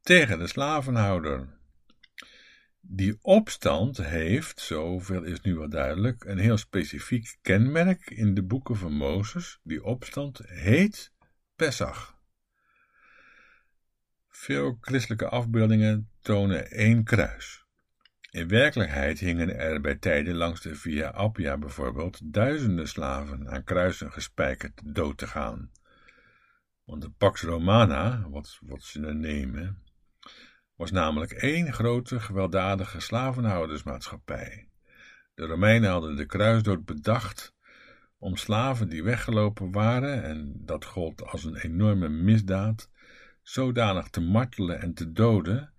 tegen 0.00 0.38
de 0.38 0.46
slavenhouder. 0.46 1.58
Die 2.80 3.18
opstand 3.22 3.96
heeft, 3.96 4.60
zoveel 4.60 5.22
is 5.22 5.40
nu 5.40 5.54
wel 5.54 5.68
duidelijk, 5.68 6.24
een 6.24 6.38
heel 6.38 6.56
specifiek 6.56 7.36
kenmerk 7.42 8.10
in 8.10 8.34
de 8.34 8.42
boeken 8.42 8.76
van 8.76 8.92
Mozes. 8.92 9.60
Die 9.62 9.84
opstand 9.84 10.40
heet 10.44 11.14
Pesach. 11.56 12.18
Veel 14.28 14.76
christelijke 14.80 15.28
afbeeldingen 15.28 16.10
tonen 16.20 16.70
één 16.70 17.04
kruis. 17.04 17.64
In 18.30 18.48
werkelijkheid 18.48 19.18
hingen 19.18 19.58
er 19.58 19.80
bij 19.80 19.94
tijden 19.94 20.34
langs 20.34 20.60
de 20.60 20.74
Via 20.74 21.08
Appia 21.08 21.58
bijvoorbeeld 21.58 22.32
duizenden 22.32 22.88
slaven 22.88 23.50
aan 23.50 23.64
kruisen 23.64 24.12
gespijkerd 24.12 24.80
dood 24.84 25.18
te 25.18 25.26
gaan. 25.26 25.70
Want 26.84 27.02
de 27.02 27.10
Pax 27.10 27.42
Romana, 27.42 28.28
wat, 28.28 28.58
wat 28.60 28.82
ze 28.82 29.00
nemen, 29.00 29.82
was 30.74 30.90
namelijk 30.90 31.32
één 31.32 31.72
grote 31.72 32.20
gewelddadige 32.20 33.00
slavenhoudersmaatschappij. 33.00 34.68
De 35.34 35.46
Romeinen 35.46 35.90
hadden 35.90 36.16
de 36.16 36.26
kruisdood 36.26 36.84
bedacht 36.84 37.55
om 38.18 38.36
slaven 38.36 38.88
die 38.88 39.02
weggelopen 39.02 39.72
waren, 39.72 40.22
en 40.22 40.52
dat 40.56 40.84
gold 40.84 41.22
als 41.22 41.44
een 41.44 41.56
enorme 41.56 42.08
misdaad, 42.08 42.90
zodanig 43.42 44.08
te 44.08 44.20
martelen 44.20 44.80
en 44.80 44.94
te 44.94 45.12
doden, 45.12 45.72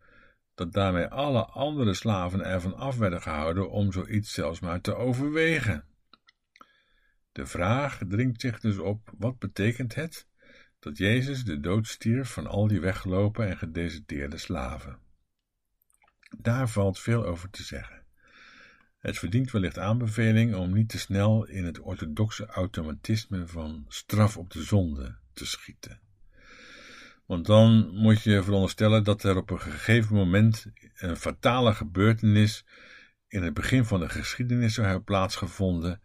dat 0.55 0.73
daarmee 0.73 1.07
alle 1.07 1.45
andere 1.45 1.93
slaven 1.93 2.45
ervan 2.45 2.75
af 2.75 2.97
werden 2.97 3.21
gehouden 3.21 3.69
om 3.69 3.91
zoiets 3.91 4.33
zelfs 4.33 4.59
maar 4.59 4.81
te 4.81 4.95
overwegen. 4.95 5.85
De 7.31 7.45
vraag 7.45 8.01
dringt 8.07 8.41
zich 8.41 8.59
dus 8.59 8.77
op: 8.77 9.13
wat 9.17 9.39
betekent 9.39 9.95
het 9.95 10.27
dat 10.79 10.97
Jezus 10.97 11.43
de 11.43 11.59
dood 11.59 11.87
stierf 11.87 12.29
van 12.29 12.47
al 12.47 12.67
die 12.67 12.79
weggelopen 12.79 13.47
en 13.47 13.57
gedeserteerde 13.57 14.37
slaven? 14.37 14.99
Daar 16.37 16.69
valt 16.69 16.99
veel 16.99 17.25
over 17.25 17.49
te 17.49 17.63
zeggen. 17.63 18.06
Het 19.07 19.17
verdient 19.17 19.51
wellicht 19.51 19.79
aanbeveling 19.79 20.55
om 20.55 20.73
niet 20.73 20.89
te 20.89 20.99
snel 20.99 21.45
in 21.45 21.65
het 21.65 21.79
orthodoxe 21.79 22.45
automatisme 22.45 23.47
van 23.47 23.85
straf 23.87 24.37
op 24.37 24.51
de 24.51 24.63
zonde 24.63 25.15
te 25.33 25.45
schieten. 25.45 25.99
Want 27.25 27.45
dan 27.45 27.89
moet 27.93 28.21
je 28.23 28.43
veronderstellen 28.43 29.03
dat 29.03 29.23
er 29.23 29.37
op 29.37 29.49
een 29.49 29.59
gegeven 29.59 30.15
moment 30.15 30.65
een 30.95 31.15
fatale 31.15 31.73
gebeurtenis 31.73 32.65
in 33.27 33.43
het 33.43 33.53
begin 33.53 33.85
van 33.85 33.99
de 33.99 34.09
geschiedenis 34.09 34.73
zou 34.73 34.87
hebben 34.87 35.05
plaatsgevonden, 35.05 36.01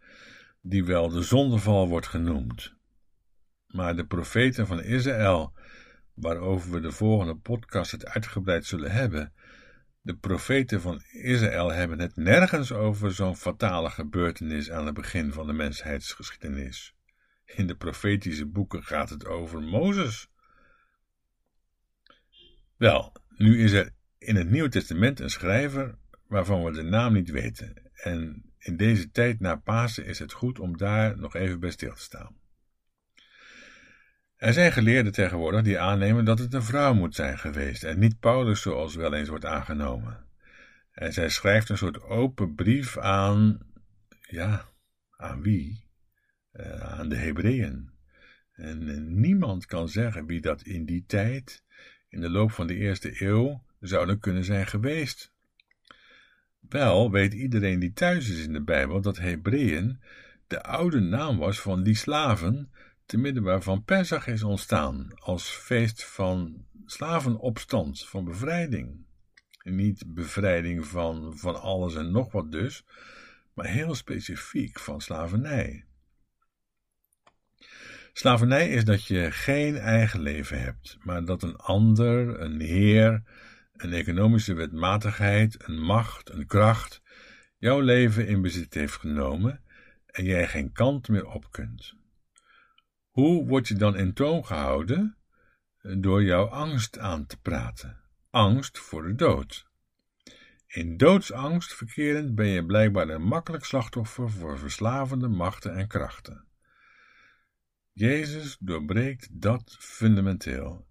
die 0.61 0.85
wel 0.85 1.09
de 1.09 1.21
zondeval 1.21 1.87
wordt 1.87 2.07
genoemd. 2.07 2.73
Maar 3.67 3.95
de 3.95 4.05
profeten 4.05 4.67
van 4.67 4.83
Israël, 4.83 5.53
waarover 6.13 6.71
we 6.71 6.79
de 6.79 6.91
volgende 6.91 7.35
podcast 7.35 7.91
het 7.91 8.05
uitgebreid 8.05 8.65
zullen 8.65 8.91
hebben, 8.91 9.33
de 10.03 10.15
profeten 10.15 10.81
van 10.81 11.01
Israël 11.11 11.71
hebben 11.71 11.99
het 11.99 12.15
nergens 12.15 12.71
over 12.71 13.13
zo'n 13.13 13.35
fatale 13.35 13.89
gebeurtenis 13.89 14.71
aan 14.71 14.85
het 14.85 14.93
begin 14.93 15.31
van 15.31 15.47
de 15.47 15.53
mensheidsgeschiedenis. 15.53 16.95
In 17.45 17.67
de 17.67 17.75
profetische 17.75 18.45
boeken 18.45 18.83
gaat 18.83 19.09
het 19.09 19.25
over 19.25 19.61
Mozes. 19.61 20.29
Wel, 22.77 23.15
nu 23.29 23.63
is 23.63 23.71
er 23.71 23.93
in 24.17 24.35
het 24.35 24.49
Nieuwe 24.49 24.69
Testament 24.69 25.19
een 25.19 25.29
schrijver 25.29 25.97
waarvan 26.27 26.63
we 26.63 26.71
de 26.71 26.83
naam 26.83 27.13
niet 27.13 27.29
weten. 27.29 27.91
En 27.93 28.51
in 28.57 28.77
deze 28.77 29.11
tijd 29.11 29.39
na 29.39 29.55
Pasen 29.55 30.05
is 30.05 30.19
het 30.19 30.33
goed 30.33 30.59
om 30.59 30.77
daar 30.77 31.17
nog 31.17 31.35
even 31.35 31.59
bij 31.59 31.71
stil 31.71 31.93
te 31.93 32.01
staan. 32.01 32.41
Er 34.43 34.53
zijn 34.53 34.71
geleerden 34.71 35.11
tegenwoordig 35.11 35.61
die 35.61 35.79
aannemen 35.79 36.25
dat 36.25 36.39
het 36.39 36.53
een 36.53 36.63
vrouw 36.63 36.93
moet 36.93 37.15
zijn 37.15 37.37
geweest 37.37 37.83
en 37.83 37.99
niet 37.99 38.19
Paulus 38.19 38.61
zoals 38.61 38.95
wel 38.95 39.13
eens 39.13 39.29
wordt 39.29 39.45
aangenomen. 39.45 40.25
En 40.91 41.13
zij 41.13 41.29
schrijft 41.29 41.69
een 41.69 41.77
soort 41.77 42.01
open 42.01 42.55
brief 42.55 42.97
aan, 42.97 43.59
ja, 44.21 44.69
aan 45.17 45.41
wie? 45.41 45.87
Uh, 46.53 46.79
aan 46.79 47.09
de 47.09 47.15
Hebreeën. 47.15 47.89
En, 48.53 48.89
en 48.89 49.19
niemand 49.19 49.65
kan 49.65 49.89
zeggen 49.89 50.25
wie 50.25 50.41
dat 50.41 50.61
in 50.61 50.85
die 50.85 51.03
tijd, 51.07 51.63
in 52.09 52.21
de 52.21 52.29
loop 52.29 52.51
van 52.51 52.67
de 52.67 52.75
eerste 52.75 53.21
eeuw, 53.21 53.63
zouden 53.79 54.19
kunnen 54.19 54.43
zijn 54.43 54.67
geweest. 54.67 55.33
Wel 56.59 57.11
weet 57.11 57.33
iedereen 57.33 57.79
die 57.79 57.93
thuis 57.93 58.29
is 58.29 58.45
in 58.45 58.53
de 58.53 58.63
Bijbel 58.63 59.01
dat 59.01 59.17
Hebreeën 59.17 60.01
de 60.47 60.63
oude 60.63 60.99
naam 60.99 61.37
was 61.37 61.61
van 61.61 61.83
die 61.83 61.95
slaven 61.95 62.71
te 63.13 63.19
midden 63.19 63.43
waarvan 63.43 63.83
Pesach 63.83 64.27
is 64.27 64.43
ontstaan 64.43 65.07
als 65.15 65.49
feest 65.49 66.03
van 66.03 66.65
slavenopstand, 66.85 68.07
van 68.07 68.25
bevrijding. 68.25 69.05
Niet 69.63 70.03
bevrijding 70.07 70.85
van, 70.85 71.37
van 71.37 71.61
alles 71.61 71.95
en 71.95 72.11
nog 72.11 72.31
wat 72.31 72.51
dus, 72.51 72.85
maar 73.53 73.65
heel 73.65 73.95
specifiek 73.95 74.79
van 74.79 75.01
slavernij. 75.01 75.85
Slavernij 78.13 78.69
is 78.69 78.85
dat 78.85 79.05
je 79.05 79.31
geen 79.31 79.75
eigen 79.77 80.19
leven 80.19 80.61
hebt, 80.61 80.97
maar 80.99 81.25
dat 81.25 81.43
een 81.43 81.55
ander, 81.55 82.39
een 82.41 82.61
heer, 82.61 83.23
een 83.73 83.93
economische 83.93 84.53
wetmatigheid, 84.53 85.67
een 85.67 85.81
macht, 85.81 86.29
een 86.29 86.45
kracht, 86.45 87.01
jouw 87.57 87.79
leven 87.79 88.27
in 88.27 88.41
bezit 88.41 88.73
heeft 88.73 88.95
genomen 88.95 89.63
en 90.05 90.23
jij 90.23 90.47
geen 90.47 90.71
kant 90.71 91.07
meer 91.07 91.25
op 91.25 91.51
kunt. 91.51 92.01
Hoe 93.13 93.47
word 93.47 93.67
je 93.67 93.75
dan 93.75 93.95
in 93.95 94.13
toon 94.13 94.45
gehouden? 94.45 95.17
Door 95.81 96.23
jouw 96.23 96.45
angst 96.45 96.99
aan 96.99 97.25
te 97.25 97.37
praten. 97.41 97.99
Angst 98.29 98.79
voor 98.79 99.03
de 99.03 99.15
dood. 99.15 99.67
In 100.67 100.97
doodsangst 100.97 101.73
verkerend 101.73 102.35
ben 102.35 102.47
je 102.47 102.65
blijkbaar 102.65 103.09
een 103.09 103.21
makkelijk 103.21 103.65
slachtoffer 103.65 104.31
voor 104.31 104.59
verslavende 104.59 105.27
machten 105.27 105.75
en 105.75 105.87
krachten. 105.87 106.45
Jezus 107.91 108.57
doorbreekt 108.59 109.27
dat 109.31 109.75
fundamenteel. 109.79 110.87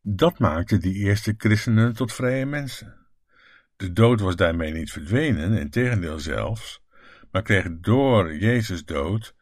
Dat 0.00 0.38
maakte 0.38 0.78
die 0.78 0.94
eerste 0.94 1.34
christenen 1.36 1.92
tot 1.92 2.12
vrije 2.12 2.46
mensen. 2.46 3.06
De 3.76 3.92
dood 3.92 4.20
was 4.20 4.36
daarmee 4.36 4.72
niet 4.72 4.92
verdwenen, 4.92 5.52
in 5.52 5.70
tegendeel 5.70 6.18
zelfs, 6.18 6.82
maar 7.30 7.42
kreeg 7.42 7.66
door 7.70 8.36
Jezus 8.36 8.84
dood 8.84 9.34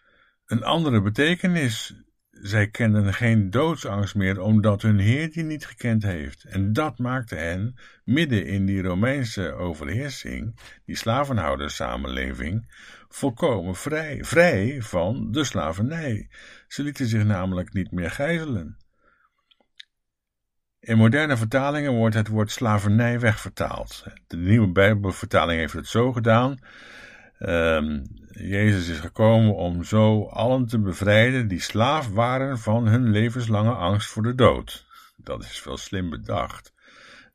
een 0.47 0.63
andere 0.63 1.03
betekenis 1.03 1.95
zij 2.43 2.69
kenden 2.69 3.15
geen 3.15 3.51
doodsangst 3.51 4.15
meer 4.15 4.41
omdat 4.41 4.83
hun 4.83 4.99
Heer 4.99 5.33
die 5.33 5.43
niet 5.43 5.67
gekend 5.67 6.03
heeft. 6.03 6.45
En 6.45 6.73
dat 6.73 6.99
maakte 6.99 7.35
hen, 7.35 7.79
midden 8.05 8.47
in 8.47 8.67
die 8.67 8.83
Romeinse 8.83 9.53
overheersing, 9.53 10.59
die 10.85 10.97
slavenhouderssamenleving, 10.97 12.73
volkomen 13.09 13.75
vrij, 13.75 14.25
vrij 14.25 14.83
van 14.83 15.33
de 15.33 15.45
slavernij. 15.45 16.29
Ze 16.69 16.83
lieten 16.83 17.07
zich 17.07 17.25
namelijk 17.25 17.73
niet 17.73 17.91
meer 17.91 18.11
gijzelen. 18.11 18.77
In 20.81 20.97
moderne 20.97 21.37
vertalingen 21.37 21.93
wordt 21.93 22.15
het 22.15 22.29
woord 22.29 22.51
slavernij 22.51 23.21
wegvertaald. 23.21 24.05
De 24.27 24.37
nieuwe 24.37 24.73
Bijbelvertaling 24.73 25.61
heeft 25.61 25.73
het 25.73 25.87
zo 25.87 26.13
gedaan. 26.13 26.59
Um, 27.47 28.03
Jezus 28.31 28.89
is 28.89 28.99
gekomen 28.99 29.55
om 29.55 29.85
zo 29.85 30.25
allen 30.25 30.67
te 30.67 30.81
bevrijden 30.81 31.49
die 31.49 31.61
slaaf 31.61 32.09
waren 32.09 32.59
van 32.59 32.87
hun 32.87 33.11
levenslange 33.11 33.73
angst 33.73 34.09
voor 34.09 34.23
de 34.23 34.35
dood. 34.35 34.87
Dat 35.17 35.43
is 35.45 35.65
wel 35.65 35.77
slim 35.77 36.11
bedacht. 36.11 36.73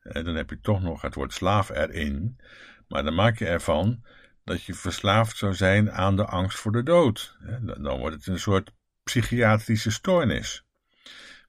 En 0.02 0.26
dan 0.26 0.36
heb 0.36 0.50
je 0.50 0.60
toch 0.60 0.82
nog 0.82 1.02
het 1.02 1.16
woord 1.16 1.34
slaaf 1.34 1.70
erin, 1.70 2.40
maar 2.88 3.04
dan 3.04 3.16
maak 3.16 3.38
je 3.40 3.46
ervan 3.46 4.04
dat 4.44 4.64
je 4.64 4.74
verslaafd 4.74 5.38
zou 5.38 5.54
zijn 5.54 5.92
aan 5.92 6.16
de 6.16 6.26
angst 6.26 6.58
voor 6.58 6.72
de 6.72 6.84
dood. 6.84 7.38
Dan 7.78 8.00
wordt 8.00 8.16
het 8.16 8.28
een 8.28 8.40
soort 8.40 8.72
psychiatrische 9.04 9.92
stoornis. 9.92 10.66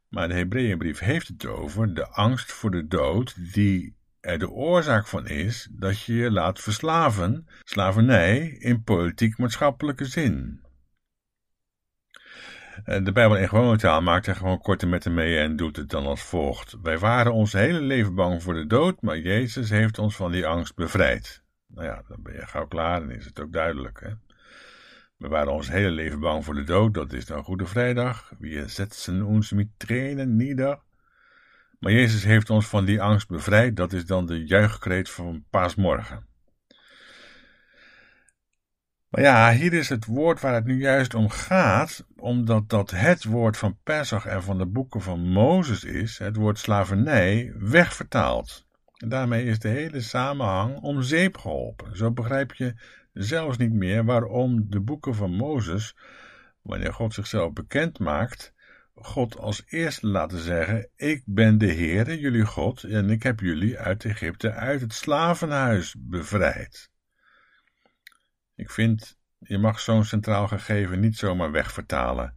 Maar 0.09 0.29
de 0.29 0.35
Hebreeënbrief 0.35 0.99
heeft 0.99 1.29
het 1.29 1.47
over 1.47 1.95
de 1.95 2.09
angst 2.09 2.53
voor 2.53 2.71
de 2.71 2.87
dood 2.87 3.53
die 3.53 3.96
de 4.35 4.51
oorzaak 4.51 5.07
van 5.07 5.27
is 5.27 5.69
dat 5.73 6.03
je 6.03 6.15
je 6.15 6.31
laat 6.31 6.61
verslaven, 6.61 7.47
slavernij 7.65 8.57
in 8.59 8.83
politiek-maatschappelijke 8.83 10.05
zin. 10.05 10.61
Eh, 12.85 13.05
de 13.05 13.13
Bijbel 13.13 13.37
in 13.37 13.49
gewone 13.49 13.77
taal 13.77 14.03
maakt 14.03 14.27
er 14.27 14.37
gewoon 14.37 14.61
korte 14.61 14.87
metten 14.87 15.15
mee 15.15 15.39
en 15.39 15.57
doet 15.57 15.77
het 15.77 15.89
dan 15.89 16.07
als 16.07 16.23
volgt. 16.23 16.77
Wij 16.83 16.99
waren 16.99 17.33
ons 17.33 17.53
hele 17.53 17.81
leven 17.81 18.15
bang 18.15 18.43
voor 18.43 18.55
de 18.55 18.67
dood, 18.67 19.03
maar 19.03 19.19
Jezus 19.19 19.71
heeft 19.71 19.99
ons 19.99 20.17
van 20.17 20.33
die 20.33 20.47
angst 20.47 20.75
bevrijd. 20.75 21.43
Nou 21.67 21.87
ja, 21.87 22.03
dan 22.09 22.23
ben 22.23 22.33
je 22.33 22.47
gauw 22.47 22.67
klaar 22.67 23.03
en 23.03 23.11
is 23.11 23.25
het 23.25 23.41
ook 23.41 23.53
duidelijk. 23.53 24.01
Hè? 24.01 24.11
We 25.17 25.29
waren 25.29 25.53
ons 25.53 25.69
hele 25.69 25.91
leven 25.91 26.21
bang 26.21 26.45
voor 26.45 26.55
de 26.55 26.65
dood, 26.65 26.95
dat 26.95 27.13
is 27.13 27.27
dan 27.27 27.45
Goede 27.45 27.67
Vrijdag. 27.67 28.33
We 28.39 28.69
zetten 28.69 29.23
ons 29.23 29.53
met 29.53 29.69
trainen 29.77 30.37
nieder. 30.37 30.79
Maar 31.87 31.95
Jezus 31.95 32.25
heeft 32.25 32.51
ons 32.51 32.67
van 32.67 32.85
die 32.85 33.03
angst 33.03 33.29
bevrijd. 33.29 33.77
Dat 33.77 33.93
is 33.93 34.07
dan 34.07 34.27
de 34.27 34.47
juichkreet 34.47 35.11
van 35.11 35.45
paasmorgen. 35.51 36.27
Maar 39.09 39.23
ja, 39.23 39.53
hier 39.53 39.73
is 39.73 39.89
het 39.89 40.05
woord 40.05 40.41
waar 40.41 40.55
het 40.55 40.65
nu 40.65 40.81
juist 40.81 41.15
om 41.15 41.29
gaat, 41.29 42.07
omdat 42.17 42.69
dat 42.69 42.91
het 42.91 43.25
woord 43.25 43.57
van 43.57 43.79
Pesach 43.83 44.27
en 44.27 44.43
van 44.43 44.59
de 44.59 44.67
boeken 44.67 45.01
van 45.01 45.21
Mozes 45.21 45.85
is, 45.85 46.19
het 46.19 46.37
woord 46.37 46.59
slavernij, 46.59 47.53
wegvertaald. 47.59 48.67
En 48.97 49.09
daarmee 49.09 49.45
is 49.45 49.59
de 49.59 49.69
hele 49.69 50.01
samenhang 50.01 50.77
om 50.81 51.03
zeep 51.03 51.39
geholpen. 51.39 51.97
Zo 51.97 52.11
begrijp 52.13 52.55
je 52.55 52.75
zelfs 53.13 53.57
niet 53.57 53.73
meer 53.73 54.05
waarom 54.05 54.71
de 54.71 54.81
boeken 54.81 55.15
van 55.15 55.31
Mozes, 55.31 55.97
wanneer 56.63 56.93
God 56.93 57.15
zichzelf 57.15 57.53
bekend 57.53 57.99
maakt, 57.99 58.55
God 59.01 59.39
als 59.39 59.63
eerste 59.67 60.07
laten 60.07 60.39
zeggen: 60.39 60.89
Ik 60.97 61.23
ben 61.25 61.59
de 61.59 61.73
Heere, 61.73 62.19
jullie 62.19 62.45
God, 62.45 62.83
en 62.83 63.11
ik 63.11 63.23
heb 63.23 63.41
jullie 63.41 63.79
uit 63.79 64.05
Egypte, 64.05 64.53
uit 64.53 64.81
het 64.81 64.93
slavenhuis 64.93 65.95
bevrijd. 65.99 66.91
Ik 68.55 68.71
vind, 68.71 69.19
je 69.39 69.59
mag 69.59 69.81
zo'n 69.81 70.05
centraal 70.05 70.49
gegeven 70.49 71.01
niet 71.01 71.17
zomaar 71.17 71.51
wegvertalen, 71.51 72.35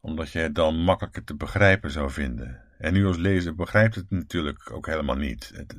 omdat 0.00 0.30
je 0.32 0.38
het 0.38 0.54
dan 0.54 0.82
makkelijker 0.82 1.24
te 1.24 1.36
begrijpen 1.36 1.90
zou 1.90 2.10
vinden. 2.10 2.62
En 2.78 2.96
u 2.96 3.06
als 3.06 3.16
lezer 3.16 3.54
begrijpt 3.54 3.94
het 3.94 4.10
natuurlijk 4.10 4.72
ook 4.72 4.86
helemaal 4.86 5.16
niet. 5.16 5.52
Het, 5.54 5.76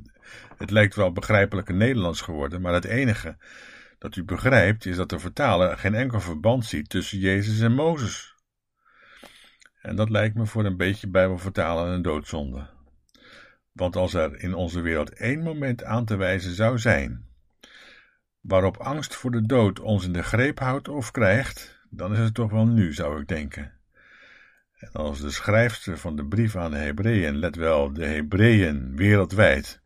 het 0.58 0.72
lijkt 0.72 0.96
wel 0.96 1.12
begrijpelijke 1.12 1.74
Nederlands 1.74 2.22
geworden, 2.22 2.62
maar 2.62 2.74
het 2.74 2.86
enige 2.86 3.38
dat 3.98 4.16
u 4.16 4.24
begrijpt 4.24 4.86
is 4.86 4.96
dat 4.96 5.10
de 5.10 5.20
vertaler 5.20 5.78
geen 5.78 5.96
enkel 5.96 6.20
verband 6.20 6.66
ziet 6.66 6.90
tussen 6.90 7.20
Jezus 7.20 7.60
en 7.60 7.74
Mozes. 7.74 8.31
En 9.82 9.96
dat 9.96 10.10
lijkt 10.10 10.36
me 10.36 10.46
voor 10.46 10.66
een 10.66 10.78
beetje 10.78 11.08
bijbelvertalen 11.08 11.94
een 11.94 12.02
doodzonde. 12.02 12.68
Want 13.72 13.96
als 13.96 14.14
er 14.14 14.40
in 14.40 14.54
onze 14.54 14.82
wereld 14.82 15.14
één 15.14 15.44
moment 15.44 15.84
aan 15.84 16.06
te 16.06 16.16
wijzen 16.16 16.56
zou 16.56 16.80
zijn, 16.80 17.26
waarop 18.42 18.78
angst 18.78 19.16
voor 19.16 19.32
de 19.32 19.46
dood 19.46 19.80
ons 19.80 20.06
in 20.06 20.14
de 20.14 20.24
greep 20.24 20.60
houdt 20.60 20.88
of 20.88 21.12
krijgt, 21.12 21.80
dan 21.90 22.14
is 22.14 22.20
het 22.20 22.34
toch 22.34 22.52
wel 22.52 22.66
nu, 22.66 22.94
zou 22.94 23.22
ik 23.22 23.28
denken. 23.28 23.80
En 24.78 24.92
als 24.92 25.20
de 25.20 25.32
schrijfster 25.32 25.98
van 25.98 26.16
de 26.16 26.26
brief 26.26 26.56
aan 26.56 26.72
de 26.72 26.78
Hebreeën, 26.78 27.36
let 27.36 27.56
wel, 27.56 27.94
de 27.94 28.06
Hebreeën 28.06 28.96
wereldwijd, 28.96 29.82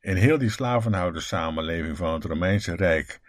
in 0.00 0.16
heel 0.16 0.38
die 0.38 1.20
samenleving 1.20 1.96
van 1.96 2.14
het 2.14 2.24
Romeinse 2.24 2.74
Rijk, 2.74 3.20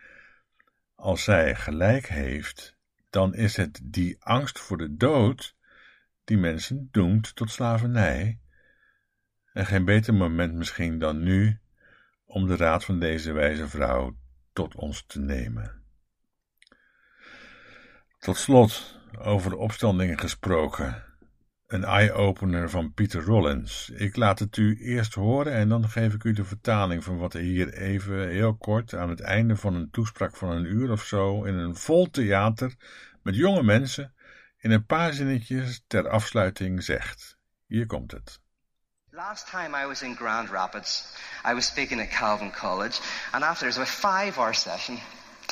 als 0.96 1.24
zij 1.24 1.56
gelijk 1.56 2.08
heeft, 2.08 2.78
dan 3.10 3.36
is 3.36 3.56
het 3.56 3.80
die 3.84 4.17
angst 4.20 4.60
voor 4.60 4.78
de 4.78 4.96
dood 4.96 5.57
die 6.28 6.38
mensen 6.38 6.88
doemt 6.92 7.36
tot 7.36 7.52
slavernij. 7.52 8.40
En 9.54 9.66
geen 9.66 9.86
beter 9.86 10.13
moment 10.13 10.54
misschien 10.54 11.00
dan 11.00 11.24
nu 11.24 11.60
om 12.26 12.48
de 12.48 12.56
raad 12.56 12.86
van 12.86 13.00
deze 13.00 13.32
wijze 13.32 13.68
vrouw 13.68 14.18
tot 14.54 14.76
ons 14.76 15.06
te 15.06 15.20
nemen. 15.20 15.84
Tot 18.20 18.38
slot, 18.38 19.00
over 19.20 19.50
de 19.50 19.58
opstanding 19.58 20.20
gesproken. 20.20 21.04
Een 21.68 21.84
eye-opener 21.84 22.70
van 22.70 22.94
Pieter 22.94 23.24
Rollins. 23.24 23.90
Ik 23.90 24.16
laat 24.16 24.40
het 24.40 24.58
u 24.58 24.78
eerst 24.80 25.13
horen 25.13 25.54
en 25.54 25.70
dan 25.70 25.90
geef 25.90 26.13
ik 26.13 26.24
u 26.24 26.34
de 26.34 26.46
vertaling 26.46 27.04
van 27.04 27.18
wat 27.18 27.34
hij 27.34 27.42
hier 27.42 27.74
even 27.74 28.30
heel 28.30 28.56
kort 28.56 28.94
aan 28.94 29.10
het 29.10 29.20
einde 29.20 29.56
van 29.56 29.74
een 29.74 29.90
toespraak 29.90 30.36
van 30.36 30.52
een 30.52 30.66
uur 30.66 30.92
of 30.92 31.04
zo 31.04 31.44
in 31.44 31.54
een 31.54 31.76
vol 31.76 32.10
theater 32.10 32.76
met 33.24 33.36
jonge 33.36 33.63
mensen 33.63 34.13
in 34.60 34.72
een 34.72 34.86
paar 34.86 35.13
zinnetjes 35.13 35.82
ter 35.88 36.10
afsluiting 36.10 36.84
zegt. 36.84 37.38
Hier 37.65 37.86
komt 37.86 38.12
het. 38.12 38.39
Last 39.12 39.48
time 39.48 39.84
I 39.84 39.86
was 39.86 40.02
in 40.02 40.15
Grand 40.15 40.50
Rapids, 40.50 41.04
I 41.43 41.54
was 41.54 41.65
speaking 41.65 42.02
at 42.02 42.10
Calvin 42.10 42.52
College, 42.52 43.00
and 43.32 43.43
after 43.43 43.60
there 43.60 43.80
was 43.80 43.89
a 43.89 44.10
five-hour 44.10 44.54
session, 44.54 45.00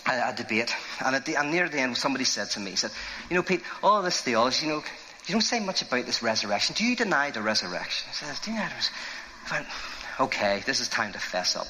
a, 0.06 0.30
a 0.30 0.34
debate, 0.34 0.76
and, 1.00 1.15
at 1.15 1.26
the, 1.26 1.36
and 1.36 1.50
near 1.50 1.70
the 1.70 1.80
end, 1.80 1.98
somebody 1.98 2.26
said 2.26 2.50
to 2.52 2.60
me, 2.60 2.76
said, 2.76 2.91
"You 3.30 3.36
know, 3.36 3.44
Pete, 3.44 3.63
all 3.82 4.04
this 4.04 4.22
theology, 4.22 4.65
you 4.65 4.72
know, 4.72 4.84
you 5.26 5.32
don't 5.32 5.41
say 5.41 5.60
much 5.60 5.82
about 5.82 6.06
this 6.06 6.22
resurrection. 6.22 6.76
Do 6.76 6.84
you 6.84 6.96
deny 6.96 7.32
the 7.32 7.41
resurrection?" 7.41 8.08
I 8.10 8.13
said, 8.13 8.41
"Do 8.44 8.52
you 8.52 8.58
deny 8.58 8.70
the 8.70 8.76
resurrection?" 8.76 8.96
I 9.50 9.52
went, 9.52 9.68
"Okay, 10.20 10.63
this 10.65 10.80
is 10.80 10.88
time 10.88 11.13
to 11.13 11.20
fess 11.20 11.56
up." 11.56 11.68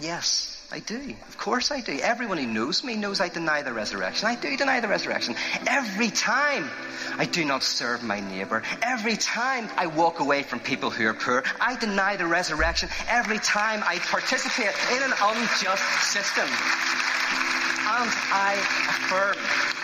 Yes, 0.00 0.49
I 0.72 0.78
do. 0.78 1.14
Of 1.28 1.36
course 1.36 1.72
I 1.72 1.80
do. 1.80 1.98
Everyone 2.00 2.38
who 2.38 2.46
knows 2.46 2.84
me 2.84 2.94
knows 2.94 3.20
I 3.20 3.28
deny 3.28 3.62
the 3.62 3.72
resurrection. 3.72 4.28
I 4.28 4.36
do 4.36 4.56
deny 4.56 4.78
the 4.78 4.86
resurrection. 4.86 5.34
Every 5.66 6.10
time 6.10 6.70
I 7.18 7.24
do 7.24 7.44
not 7.44 7.64
serve 7.64 8.04
my 8.04 8.20
neighbor. 8.20 8.62
Every 8.80 9.16
time 9.16 9.68
I 9.76 9.88
walk 9.88 10.20
away 10.20 10.44
from 10.44 10.60
people 10.60 10.90
who 10.90 11.06
are 11.08 11.14
poor. 11.14 11.42
I 11.60 11.76
deny 11.76 12.16
the 12.16 12.26
resurrection. 12.26 12.88
Every 13.08 13.38
time 13.38 13.82
I 13.84 13.98
participate 13.98 14.74
in 14.94 15.02
an 15.02 15.12
unjust 15.20 15.82
system. 16.12 16.46
And 16.46 18.10
I 18.30 18.54
affirm 18.88 19.79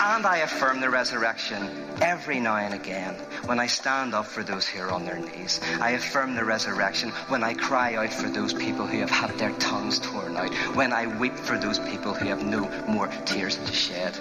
and 0.00 0.26
I 0.26 0.38
affirm 0.38 0.80
the 0.80 0.90
resurrection 0.90 1.68
every 2.00 2.40
now 2.40 2.56
and 2.56 2.74
again 2.74 3.14
when 3.46 3.58
I 3.58 3.66
stand 3.66 4.14
up 4.14 4.26
for 4.26 4.42
those 4.42 4.66
who 4.66 4.80
are 4.80 4.90
on 4.90 5.04
their 5.04 5.18
knees. 5.18 5.60
I 5.80 5.90
affirm 5.90 6.34
the 6.34 6.44
resurrection 6.44 7.10
when 7.28 7.42
I 7.42 7.54
cry 7.54 7.94
out 7.94 8.12
for 8.12 8.28
those 8.28 8.52
people 8.52 8.86
who 8.86 8.98
have 8.98 9.10
had 9.10 9.36
their 9.38 9.52
tongues 9.58 9.98
torn 9.98 10.36
out. 10.36 10.52
When 10.74 10.92
I 10.92 11.06
weep 11.18 11.36
for 11.36 11.58
those 11.58 11.78
people 11.78 12.14
who 12.14 12.26
have 12.26 12.44
no 12.44 12.68
more 12.86 13.08
tears 13.24 13.56
to 13.56 13.72
shed. 13.72 14.18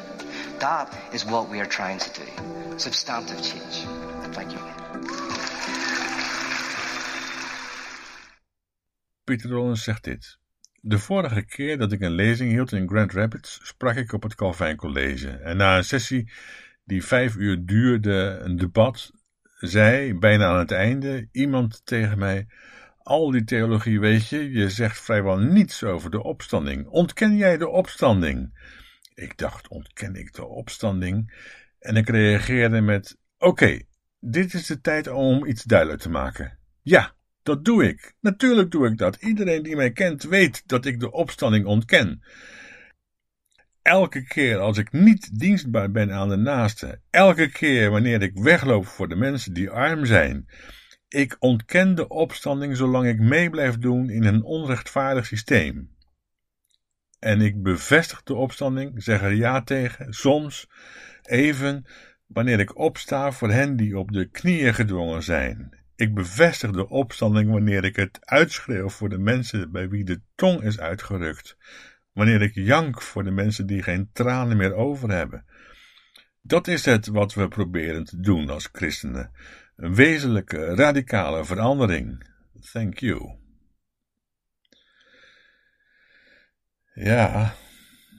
That 0.59 0.93
is 1.13 1.25
what 1.25 1.49
we 1.49 1.59
are 1.59 1.65
trying 1.65 1.99
to 1.99 2.09
do. 2.21 2.77
Substantive 2.77 3.41
change. 3.41 3.85
Thank 4.33 4.53
you. 4.53 4.59
Peter 9.25 9.49
Rollins 9.49 9.83
zegt 9.83 10.03
dit. 10.03 10.37
De 10.87 10.99
vorige 10.99 11.45
keer 11.45 11.77
dat 11.77 11.91
ik 11.91 12.01
een 12.01 12.11
lezing 12.11 12.51
hield 12.51 12.71
in 12.71 12.87
Grand 12.87 13.13
Rapids, 13.13 13.59
sprak 13.63 13.95
ik 13.95 14.13
op 14.13 14.23
het 14.23 14.35
Calvijn 14.35 14.75
College. 14.75 15.29
En 15.29 15.57
na 15.57 15.77
een 15.77 15.83
sessie 15.83 16.31
die 16.83 17.03
vijf 17.03 17.35
uur 17.35 17.65
duurde, 17.65 18.39
een 18.41 18.55
debat, 18.55 19.11
zei 19.59 20.13
bijna 20.13 20.45
aan 20.45 20.59
het 20.59 20.71
einde 20.71 21.27
iemand 21.31 21.85
tegen 21.85 22.17
mij: 22.17 22.47
Al 22.97 23.31
die 23.31 23.43
theologie 23.43 23.99
weet 23.99 24.27
je, 24.27 24.51
je 24.51 24.69
zegt 24.69 25.01
vrijwel 25.01 25.37
niets 25.37 25.83
over 25.83 26.11
de 26.11 26.23
opstanding. 26.23 26.87
Ontken 26.87 27.35
jij 27.35 27.57
de 27.57 27.67
opstanding? 27.67 28.59
Ik 29.15 29.37
dacht: 29.37 29.67
ontken 29.67 30.15
ik 30.15 30.33
de 30.33 30.45
opstanding? 30.45 31.33
En 31.79 31.95
ik 31.95 32.09
reageerde 32.09 32.81
met: 32.81 33.17
Oké, 33.37 33.81
dit 34.19 34.53
is 34.53 34.65
de 34.65 34.81
tijd 34.81 35.07
om 35.07 35.45
iets 35.45 35.63
duidelijk 35.63 36.01
te 36.01 36.09
maken. 36.09 36.57
Ja, 36.81 37.15
dat 37.47 37.65
doe 37.65 37.87
ik. 37.87 38.13
Natuurlijk 38.21 38.71
doe 38.71 38.87
ik 38.87 38.97
dat. 38.97 39.15
Iedereen 39.15 39.63
die 39.63 39.75
mij 39.75 39.91
kent 39.91 40.23
weet 40.23 40.63
dat 40.65 40.85
ik 40.85 40.99
de 40.99 41.11
opstanding 41.11 41.65
ontken. 41.65 42.23
Elke 43.81 44.23
keer 44.23 44.57
als 44.57 44.77
ik 44.77 44.91
niet 44.91 45.39
dienstbaar 45.39 45.91
ben 45.91 46.11
aan 46.11 46.29
de 46.29 46.35
naaste, 46.35 47.01
elke 47.09 47.49
keer 47.49 47.89
wanneer 47.89 48.21
ik 48.21 48.31
wegloop 48.33 48.85
voor 48.85 49.07
de 49.09 49.15
mensen 49.15 49.53
die 49.53 49.69
arm 49.69 50.05
zijn, 50.05 50.45
ik 51.07 51.35
ontken 51.39 51.95
de 51.95 52.07
opstanding 52.07 52.77
zolang 52.77 53.07
ik 53.07 53.19
mee 53.19 53.49
blijf 53.49 53.77
doen 53.77 54.09
in 54.09 54.23
een 54.23 54.43
onrechtvaardig 54.43 55.25
systeem. 55.25 55.95
En 57.19 57.41
ik 57.41 57.61
bevestig 57.61 58.23
de 58.23 58.35
opstanding, 58.35 59.03
zeg 59.03 59.21
er 59.21 59.33
ja 59.33 59.61
tegen, 59.61 60.13
soms, 60.13 60.69
even, 61.21 61.85
wanneer 62.25 62.59
ik 62.59 62.77
opsta 62.77 63.31
voor 63.31 63.51
hen 63.51 63.75
die 63.75 63.97
op 63.97 64.11
de 64.11 64.29
knieën 64.29 64.73
gedwongen 64.73 65.23
zijn. 65.23 65.76
Ik 65.97 66.13
bevestig 66.13 66.71
de 66.71 66.89
opstanding 66.89 67.51
wanneer 67.51 67.83
ik 67.83 67.95
het 67.95 68.19
uitschreeuw 68.25 68.89
voor 68.89 69.09
de 69.09 69.17
mensen 69.17 69.71
bij 69.71 69.89
wie 69.89 70.03
de 70.03 70.21
tong 70.35 70.61
is 70.61 70.79
uitgerukt. 70.79 71.57
Wanneer 72.11 72.41
ik 72.41 72.53
jank 72.53 73.01
voor 73.01 73.23
de 73.23 73.31
mensen 73.31 73.67
die 73.67 73.83
geen 73.83 74.09
tranen 74.13 74.57
meer 74.57 74.73
over 74.73 75.09
hebben. 75.09 75.45
Dat 76.41 76.67
is 76.67 76.85
het 76.85 77.07
wat 77.07 77.33
we 77.33 77.47
proberen 77.47 78.03
te 78.03 78.19
doen 78.19 78.49
als 78.49 78.69
christenen. 78.71 79.31
Een 79.75 79.95
wezenlijke, 79.95 80.75
radicale 80.75 81.45
verandering. 81.45 82.29
Thank 82.71 82.97
you. 82.97 83.35
Ja, 86.93 87.55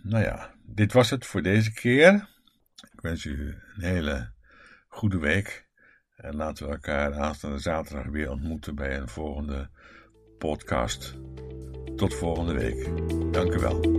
nou 0.03 0.25
ja, 0.25 0.55
dit 0.67 0.93
was 0.93 1.11
het 1.11 1.27
voor 1.27 1.43
deze 1.43 1.73
keer. 1.73 2.29
Ik 2.93 3.01
wens 3.01 3.25
u 3.25 3.57
een 3.77 3.83
hele 3.83 4.33
goede 4.89 5.19
week. 5.19 5.68
En 6.19 6.37
laten 6.37 6.67
we 6.67 6.73
elkaar 6.73 7.15
aanstaande 7.15 7.59
zaterdag 7.59 8.07
weer 8.07 8.31
ontmoeten 8.31 8.75
bij 8.75 8.97
een 8.97 9.09
volgende 9.09 9.69
podcast. 10.39 11.15
Tot 11.97 12.15
volgende 12.15 12.55
week. 12.55 12.91
Dank 13.33 13.55
u 13.55 13.59
wel. 13.59 13.98